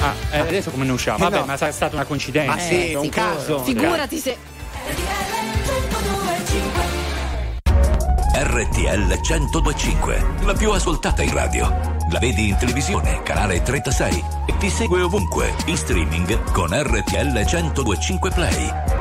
[0.02, 1.18] Ah, eh, adesso come ne usciamo?
[1.18, 1.46] Eh, Vabbè, no.
[1.46, 2.56] ma sarà stata una coincidenza.
[2.56, 3.64] Ma sì, è un caso.
[3.64, 4.38] Figurati se
[8.42, 11.68] RTL 1025, la più ascoltata in radio.
[12.12, 18.30] La vedi in televisione, canale 36 e ti segue ovunque, in streaming con RTL 1025
[18.32, 18.99] Play.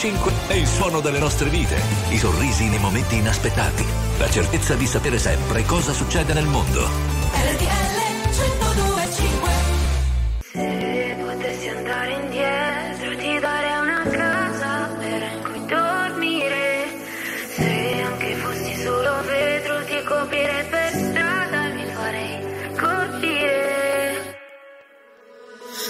[0.00, 1.78] 1025 è il suono delle nostre vite,
[2.08, 3.84] i sorrisi nei momenti inaspettati,
[4.16, 6.80] la certezza di sapere sempre cosa succede nel mondo.
[6.80, 9.50] RTL 1025
[10.40, 16.88] Se potessi andare indietro ti darei una casa in cui dormire.
[17.54, 24.38] Se anche fossi solo vetro ti coprirei per strada e mi farei colpire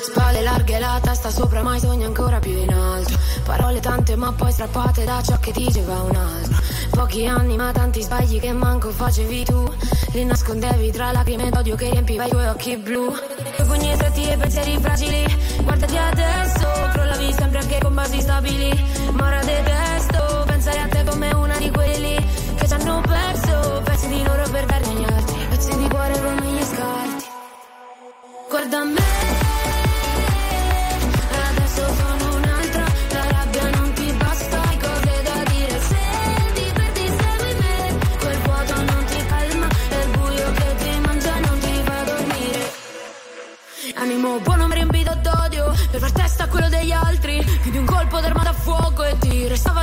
[0.03, 3.20] Spalle larghe la testa sopra, mai sogni ancora più in alto.
[3.51, 6.57] Parole tante ma poi strappate da ciò che diceva un altro.
[6.91, 9.69] Pochi anni ma tanti sbagli che manco facevi tu.
[10.13, 13.13] Li nascondevi tra lacrime d'odio che riempiva i tuoi occhi blu.
[13.57, 15.37] Coi pugni stretti e pensieri fragili.
[15.65, 18.85] Guardati adesso, crollavi sempre anche con basi stabili.
[19.15, 19.43] Ma ora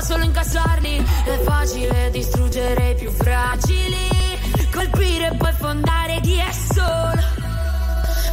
[0.08, 1.06] solo incassarli.
[1.26, 4.08] È facile distruggere i più fragili
[4.72, 7.36] Colpire e poi fondare chi è solo.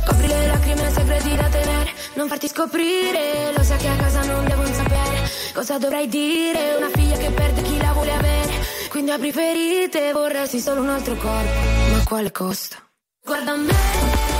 [0.07, 3.53] Copri le lacrime segreti da tenere Non farti scoprire.
[3.57, 6.77] Lo sai che a casa non devono sapere Cosa dovrai dire.
[6.77, 8.53] Una figlia che perde chi la vuole avere
[8.89, 11.59] Quindi apri ferite Vorresti solo un altro corpo
[11.91, 12.77] Ma a quale costo?
[13.25, 14.34] Guarda me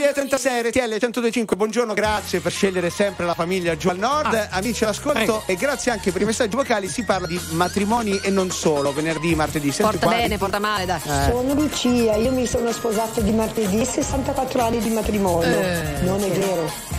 [0.00, 4.34] 36 RTL 1025, buongiorno, grazie per scegliere sempre la famiglia giù al nord.
[4.34, 4.48] Ah.
[4.50, 6.88] Amici all'ascolto e grazie anche per i messaggi vocali.
[6.88, 9.70] Si parla di matrimoni e non solo, venerdì, martedì.
[9.70, 11.00] Senti porta bene, porta male, dai.
[11.04, 11.30] Eh.
[11.30, 15.60] Sono Lucia, io mi sono sposata di martedì, 64 anni di matrimonio.
[15.60, 16.00] Eh.
[16.02, 16.89] Non è vero.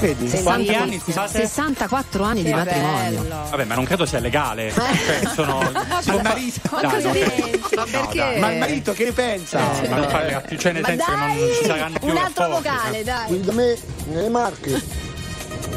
[0.00, 0.42] Vedi?
[0.42, 1.38] Quanti anni, scusate?
[1.40, 3.26] 64 anni di Che matrimonio.
[3.50, 4.72] Vabbè, ma non credo sia legale.
[4.72, 5.58] Cioè, sono.
[5.58, 7.12] Ma il marito, Dai, cosa no.
[7.12, 7.74] dici?
[7.76, 8.38] Ma dai.
[8.40, 9.58] ma il marito che ne pensa?
[9.88, 12.48] No, ma più, cioè nel Ma senso che non dai, ci saranno più un altro
[12.48, 13.26] vocale, dai.
[13.26, 14.82] Qui da me, nelle Marche,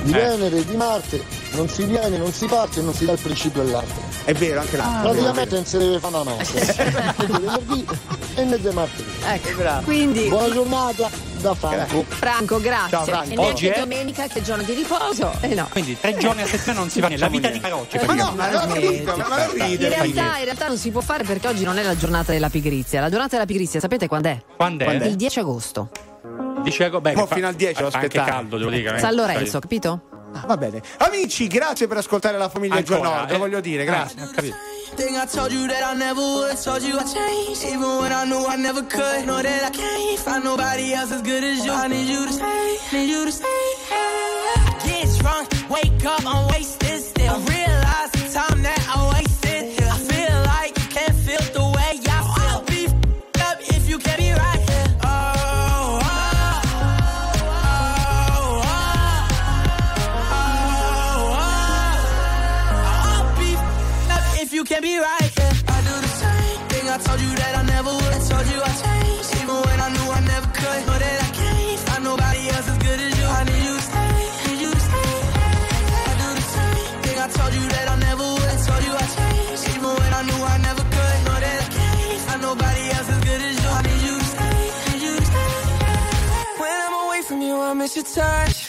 [0.04, 0.14] di Eh.
[0.14, 3.62] Venere, di Marte, non si viene, non si parte e non si dà il principio
[3.62, 4.08] all'altro.
[4.24, 5.00] È vero, anche là.
[5.02, 7.26] Praticamente non si deve fare una notte.
[7.28, 7.88] Venerdì
[8.36, 9.10] e né di martedì.
[9.26, 11.10] Ecco, quindi Buona giornata
[11.40, 12.06] da Franco.
[12.08, 12.90] Franco, grazie.
[12.90, 13.32] Ciao, Franco.
[13.32, 15.32] E neanche Oggi è- domenica che è giorno di riposo.
[15.42, 15.68] Eh no.
[15.72, 17.26] Quindi tre giorni a settimana non si va niente.
[17.26, 17.98] La vita di Carocci.
[18.06, 21.02] ma no ma non capito ma non In ride realtà, in realtà non si può
[21.02, 23.00] fare perché oggi non è la giornata della pigrizia.
[23.02, 24.42] La giornata della pigrizia, sapete quando è?
[24.56, 24.94] Quando è?
[25.06, 25.90] Il 10 agosto.
[26.64, 28.30] Dice beh, Mo' fa- fino al 10 lo aspettare.
[28.30, 28.96] caldo, devo dire.
[28.96, 29.00] eh.
[29.00, 30.02] San Lorenzo, capito?
[30.32, 33.32] Ah, va bene amici grazie per ascoltare la famiglia nord eh?
[33.32, 34.56] lo voglio dire grazie capito.
[34.96, 36.56] Thing I told you that I never would.
[36.64, 39.24] Told you I changed, even when I knew I never could.
[39.26, 41.72] Know that I can't find nobody else as good as you.
[41.72, 43.46] I need you to stay, need you to stay.
[44.84, 46.89] Get drunk, wake up, I'm wasted
[88.00, 88.69] your touch.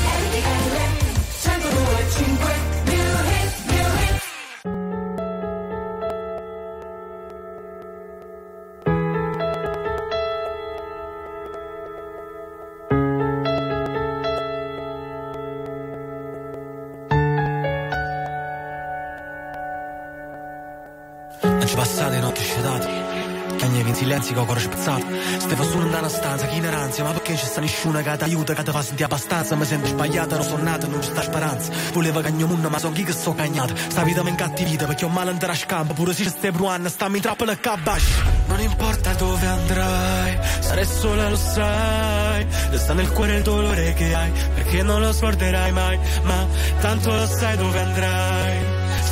[27.81, 29.55] Nessuno che ti aiuta, che ti fa sentire abbastanza.
[29.55, 31.71] Mi sento sbagliata, non sono nata, non ci sta speranza.
[31.93, 35.09] Volevo cagno munno, ma so chi che sto cagnata Sta vita mi incattivita, perché ho
[35.09, 38.03] male andare a scampo Pure se ci stai provando, stammi troppo le cabash
[38.47, 42.45] Non importa dove andrai Sarai sola, lo sai.
[42.69, 45.99] Resta nel cuore il dolore che hai Perché non lo scorderai mai.
[46.23, 46.45] Ma
[46.81, 48.59] tanto lo sai dove andrai.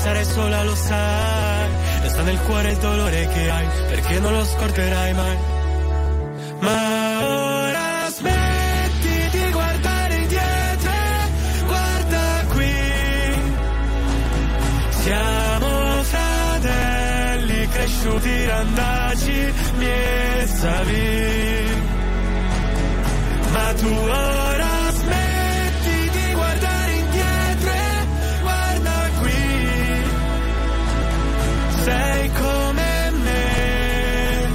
[0.02, 1.70] Sarai sola, lo sai.
[2.02, 5.38] Resta nel cuore il dolore che hai Perché non lo scorderai mai.
[6.60, 6.99] Ma
[18.00, 21.08] cresciuti randaci Miesavi
[23.52, 28.08] Ma tu ora smetti di guardare indietro e
[28.42, 30.04] Guarda qui.
[31.84, 34.48] Sei come me.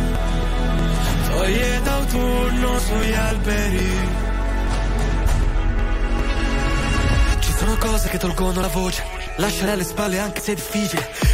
[1.22, 4.08] Foglie d'autunno sugli alberi.
[7.40, 9.02] Ci sono cose che tolgono la voce
[9.36, 11.33] Lasciare alle spalle anche se è difficile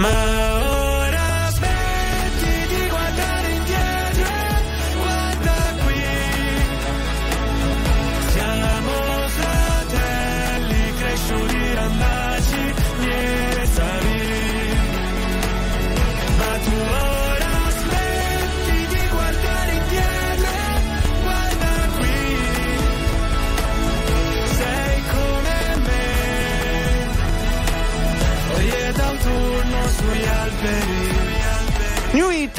[0.00, 0.59] Ma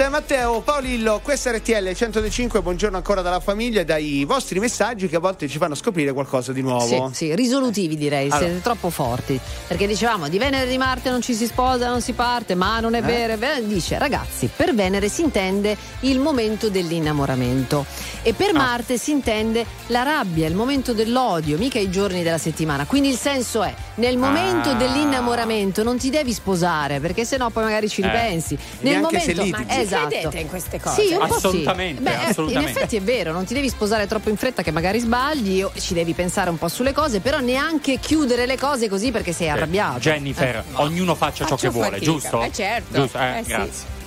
[0.02, 5.18] Hit, Matteo, Paolillo, questa RTL 105, buongiorno ancora dalla famiglia e dai vostri messaggi che
[5.18, 7.10] a volte ci fanno scoprire qualcosa di nuovo.
[7.14, 8.40] Sì, sì, risolutivi direi, Allora.
[8.48, 9.40] siete troppo forti.
[9.68, 12.80] Perché dicevamo di Venere e di Marte non ci si sposa, non si parte, ma
[12.80, 13.02] non è Eh?
[13.02, 13.38] vero.
[13.38, 13.62] vero.
[13.64, 17.86] Dice ragazzi, per Venere si intende il momento dell'innamoramento
[18.24, 18.34] e Ah.
[18.34, 22.86] per Marte si intende la rabbia, il momento dell'odio, mica i giorni della settimana.
[22.88, 24.74] Quindi il senso è nel momento Ah.
[24.74, 28.06] dell'innamoramento non ti devi sposare perché sennò poi magari ci Eh.
[28.06, 28.58] ripensi.
[28.80, 29.58] Nel Neanche momento.
[29.58, 29.90] Ma- esatto.
[29.98, 31.02] Credete in queste cose?
[31.06, 31.34] Sì, un po' sì.
[31.34, 32.70] Assolutamente, Beh, eh, assolutamente.
[32.72, 35.72] In effetti è vero, non ti devi sposare troppo in fretta che magari sbagli, o
[35.78, 39.50] ci devi pensare un po' sulle cose, però neanche chiudere le cose così perché sei
[39.50, 40.00] arrabbiato.
[40.00, 40.64] Jennifer, Eh.
[40.76, 42.12] ognuno faccia ciò Faccio che vuole, fatica.
[42.12, 42.42] giusto?
[42.44, 43.00] Eh, certo.
[43.02, 43.50] Giusto, eh, Eh, sì.
[43.50, 44.00] grazie.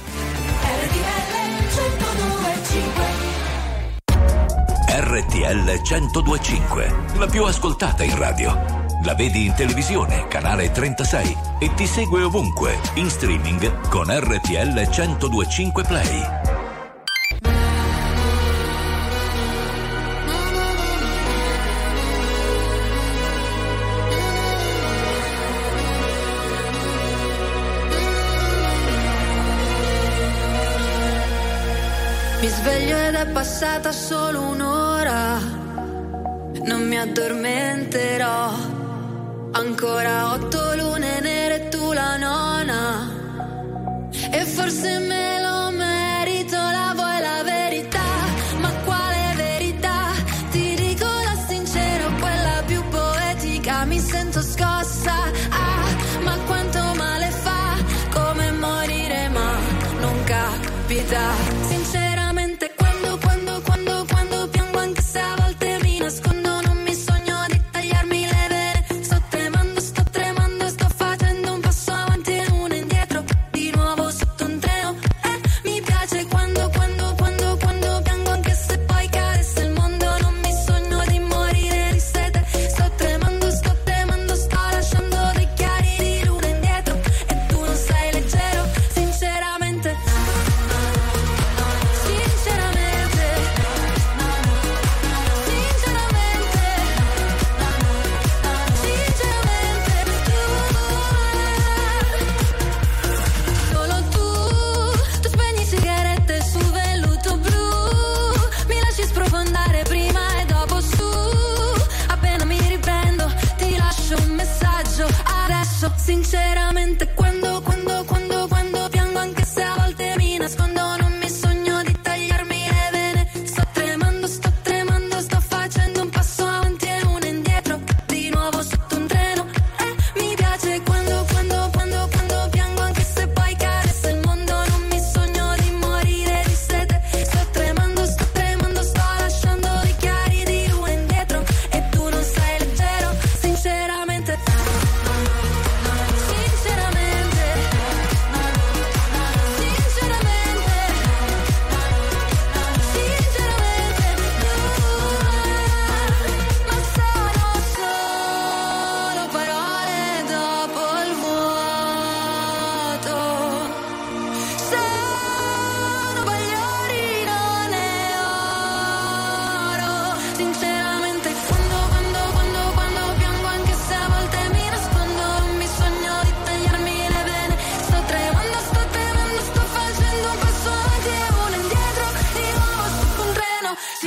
[4.96, 8.83] RTL 1025, la più ascoltata in radio.
[9.04, 15.82] La vedi in televisione, canale 36 e ti segue ovunque, in streaming con RTL 1025
[15.84, 16.22] Play.
[32.40, 35.38] Mi sveglio ed è passata solo un'ora.
[36.64, 38.73] Non mi addormenterò.
[39.56, 43.08] Ancora otto lune nere tu la nona.
[44.32, 45.13] E forse me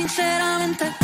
[0.08, 0.97] Sinceramente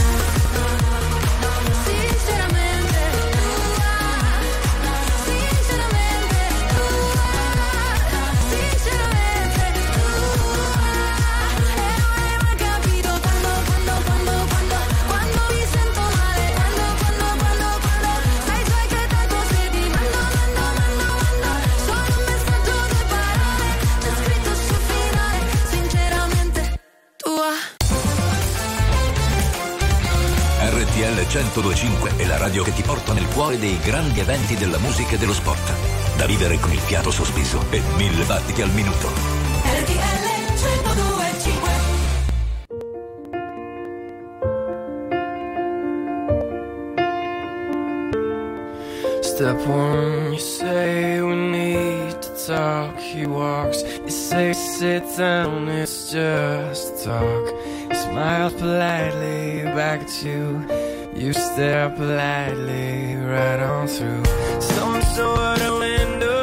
[31.54, 35.18] 1025 è la radio che ti porta nel cuore dei grandi eventi della musica e
[35.18, 36.16] dello sport.
[36.16, 39.08] Da vivere con il fiato sospeso e mille battiti al minuto.
[39.62, 40.22] RTL
[40.74, 41.70] 1025
[49.22, 52.98] Step one, you say we need to talk.
[52.98, 57.52] He walks, you say sit down, it's just talk.
[57.88, 60.83] He smiles politely back at you.
[61.16, 64.24] You stare politely right on through.
[64.60, 66.33] Some sort of window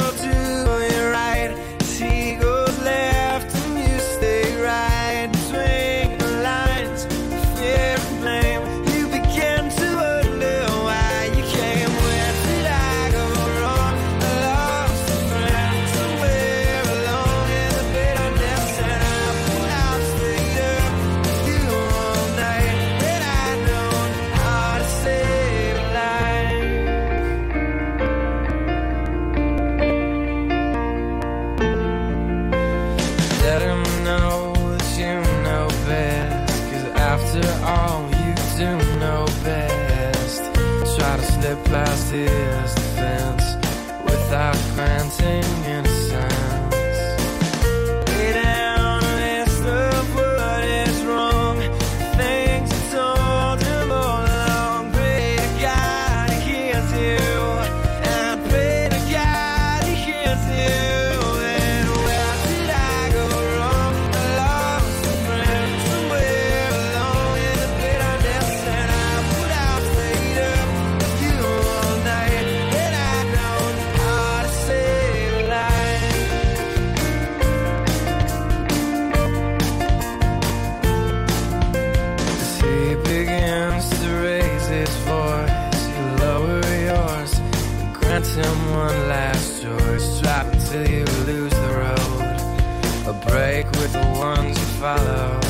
[94.81, 95.40] follow.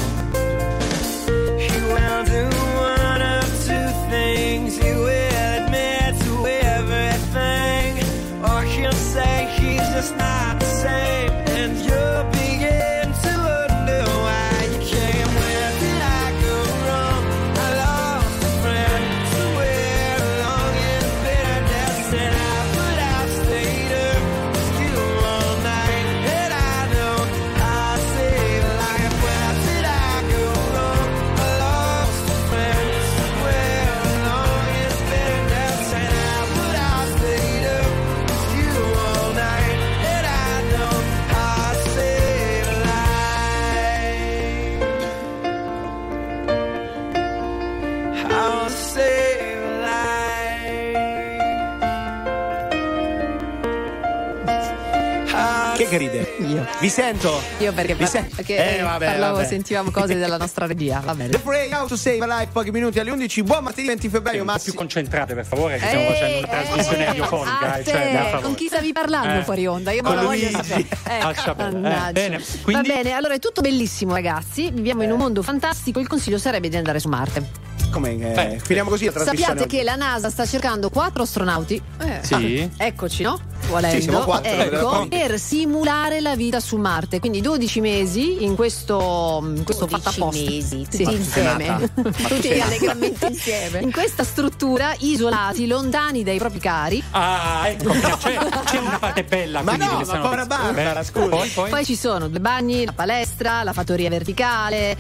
[55.91, 56.35] Che ride?
[56.39, 56.65] Io.
[56.79, 57.41] Vi sento?
[57.57, 59.45] Io perché, Vi sen- perché Eh, vabbè, parlavo, vabbè.
[59.47, 61.01] sentivamo cose della nostra regia.
[61.03, 61.31] Va bene.
[61.31, 63.43] The How to Save a Life, pochi minuti alle 11.
[63.43, 67.59] Buon martedì 20 febbraio, po' più concentrate, per favore, che stiamo facendo una trasmissione radiofonica.
[67.73, 69.43] a eh, cioè, con chi stavi parlando Eh.
[69.43, 69.91] fuori onda?
[69.91, 70.87] Io Con non lo voglio sapere.
[71.03, 72.07] Ecco, Lascia perdere.
[72.07, 74.69] Eh, bene, quindi- Va bene, allora è tutto bellissimo, ragazzi.
[74.71, 75.99] Viviamo in un mondo fantastico.
[75.99, 77.49] Il consiglio sarebbe di andare su Marte.
[77.91, 78.11] Come?
[78.11, 79.45] eh, finiamo così la trasmissione.
[79.59, 81.81] Sappiate che la NASA sta cercando quattro astronauti.
[81.99, 82.69] Eh, Sì.
[82.77, 83.37] Eccoci, no?
[83.67, 83.95] Volendo.
[83.95, 87.19] Sì, siamo quattro, ecco, per simulare la vita su Marte.
[87.19, 90.45] Quindi 12 mesi in questo, in questo 12 fattaposto.
[90.45, 91.03] mesi, Sì.
[91.03, 91.67] tutti insieme.
[91.67, 93.79] Ma tu Tutti allegramente insieme.
[93.79, 97.03] In questa struttura, isolati, lontani dai propri cari.
[97.11, 99.61] Ah, ecco, c'è, c'è una parte bella.
[99.61, 100.45] Ma no, ma povera.
[100.45, 101.27] Barbara, Beh, scusa.
[101.29, 101.69] Poi, poi.
[101.69, 104.97] Poi ci sono due bagni, la palestra, la fattoria verticale,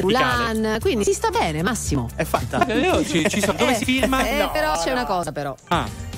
[0.00, 0.80] roulant.
[0.80, 2.08] Quindi si sta bene, Massimo.
[2.14, 2.64] È fatta.
[2.66, 3.54] Eh, io ci, ci sono.
[3.58, 4.26] Dove Eh, si firma?
[4.28, 4.92] eh, No, però c'è no.
[5.00, 5.54] una cosa, però.
[5.68, 6.12] Ah.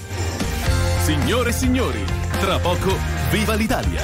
[1.07, 2.05] Signore e signori,
[2.41, 2.97] tra poco
[3.31, 4.03] viva l'Italia!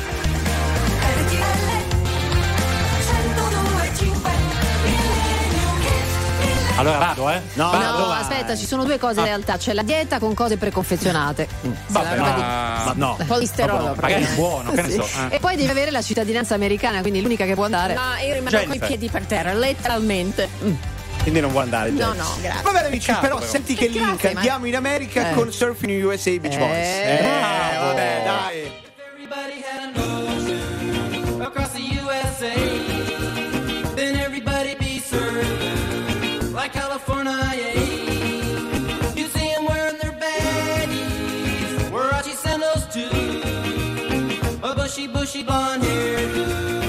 [6.76, 7.40] Allora vado, eh?
[7.54, 7.98] No, Vado.
[8.06, 9.56] No, aspetta, ci sono due cose in realtà.
[9.58, 11.46] C'è la dieta con cose preconfezionate.
[11.60, 12.82] Se Vabbè, roba di- ma...
[12.86, 13.16] Ma no.
[13.26, 13.84] Polisterolo.
[13.84, 14.94] Vabbè, magari è buono, che ne Sì.
[14.96, 15.02] so.
[15.30, 15.36] eh.
[15.36, 17.94] E poi devi avere la cittadinanza americana, quindi l'unica che può andare.
[17.94, 18.78] No, io rimango Jennifer.
[18.78, 20.48] coi piedi per terra, letteralmente.
[21.22, 21.90] Quindi non vuoi andare.
[21.90, 22.16] No, Gianni.
[22.18, 22.62] no, grazie.
[22.62, 23.40] Va bene, amici, però però.
[23.40, 25.34] senti che, Che link grazie, ma- andiamo in America Eh.
[25.34, 26.58] con Surfing USA Beach Eh.
[26.58, 26.88] Boys.
[26.88, 28.72] Eh, vabbè, dai.
[29.12, 32.52] Everybody had an ocean across the USA.
[33.94, 37.30] Then everybody be served like California.
[39.14, 43.08] You see them wearing their baggies, Warachi sandals too,
[44.62, 46.81] a bushy, bushy blonde hair,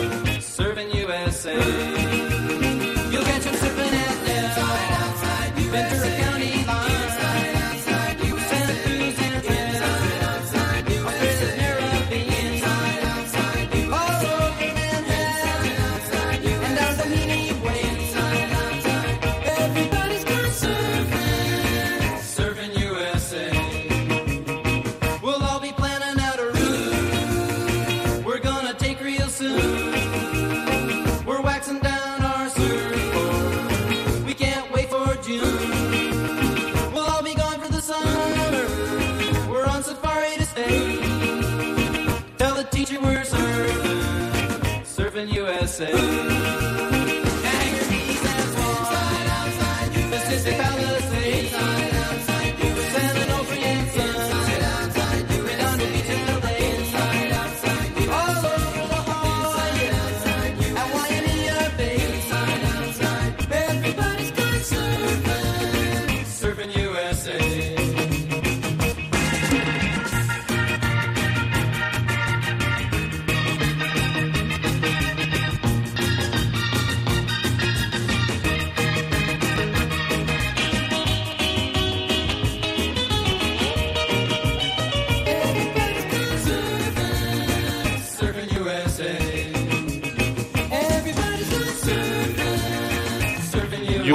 [45.73, 46.32] surfing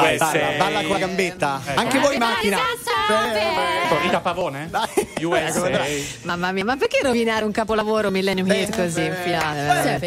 [0.03, 0.31] Vai, USA.
[0.33, 1.61] balla, balla con la gambetta.
[1.67, 1.81] Ecco.
[1.81, 2.57] Anche voi in macchina.
[3.85, 4.71] Ecco, Rita Pavone?
[5.23, 5.71] USA.
[6.23, 10.01] Mamma mia, ma perché rovinare un capolavoro Millennium Hit così in finale?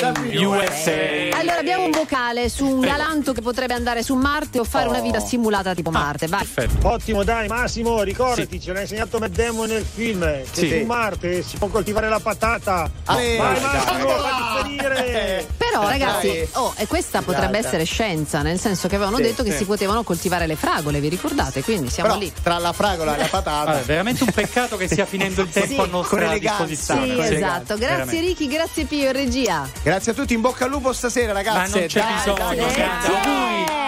[0.45, 1.37] USA.
[1.37, 4.99] Allora abbiamo un vocale su un galanto che potrebbe andare su Marte o fare una
[4.99, 6.27] vita simulata tipo Marte.
[6.27, 6.47] Vai.
[6.83, 10.19] Ottimo, dai, Massimo, ricordati, ce l'ha insegnato Matt Damon nel film.
[10.21, 10.69] Che Sì.
[10.69, 12.89] su Marte si può coltivare la patata.
[13.17, 13.61] Eh, Vai, dai.
[13.61, 15.47] Massimo, fatti venire.
[15.71, 16.47] Però ragazzi, Dai.
[16.53, 17.69] oh, e questa potrebbe Dai, dai.
[17.69, 19.57] essere scienza, nel senso che avevano Sì, detto che sì.
[19.59, 21.63] si potevano coltivare le fragole, vi ricordate?
[21.63, 22.31] Quindi siamo Però lì.
[22.43, 23.71] tra la fragola e la patata.
[23.71, 27.05] Vabbè, veramente un peccato che stia finendo il tempo a con nostra disposizione.
[27.05, 27.23] Sì, esatto.
[27.25, 28.19] eleganza, Grazie veramente.
[28.21, 29.69] Ricky, grazie Pio, regia.
[29.81, 31.77] Grazie a tutti, in bocca al lupo stasera, Ma ragazzi.
[31.79, 32.83] non c'è bisogno, Grazie.
[32.83, 33.81] auguri.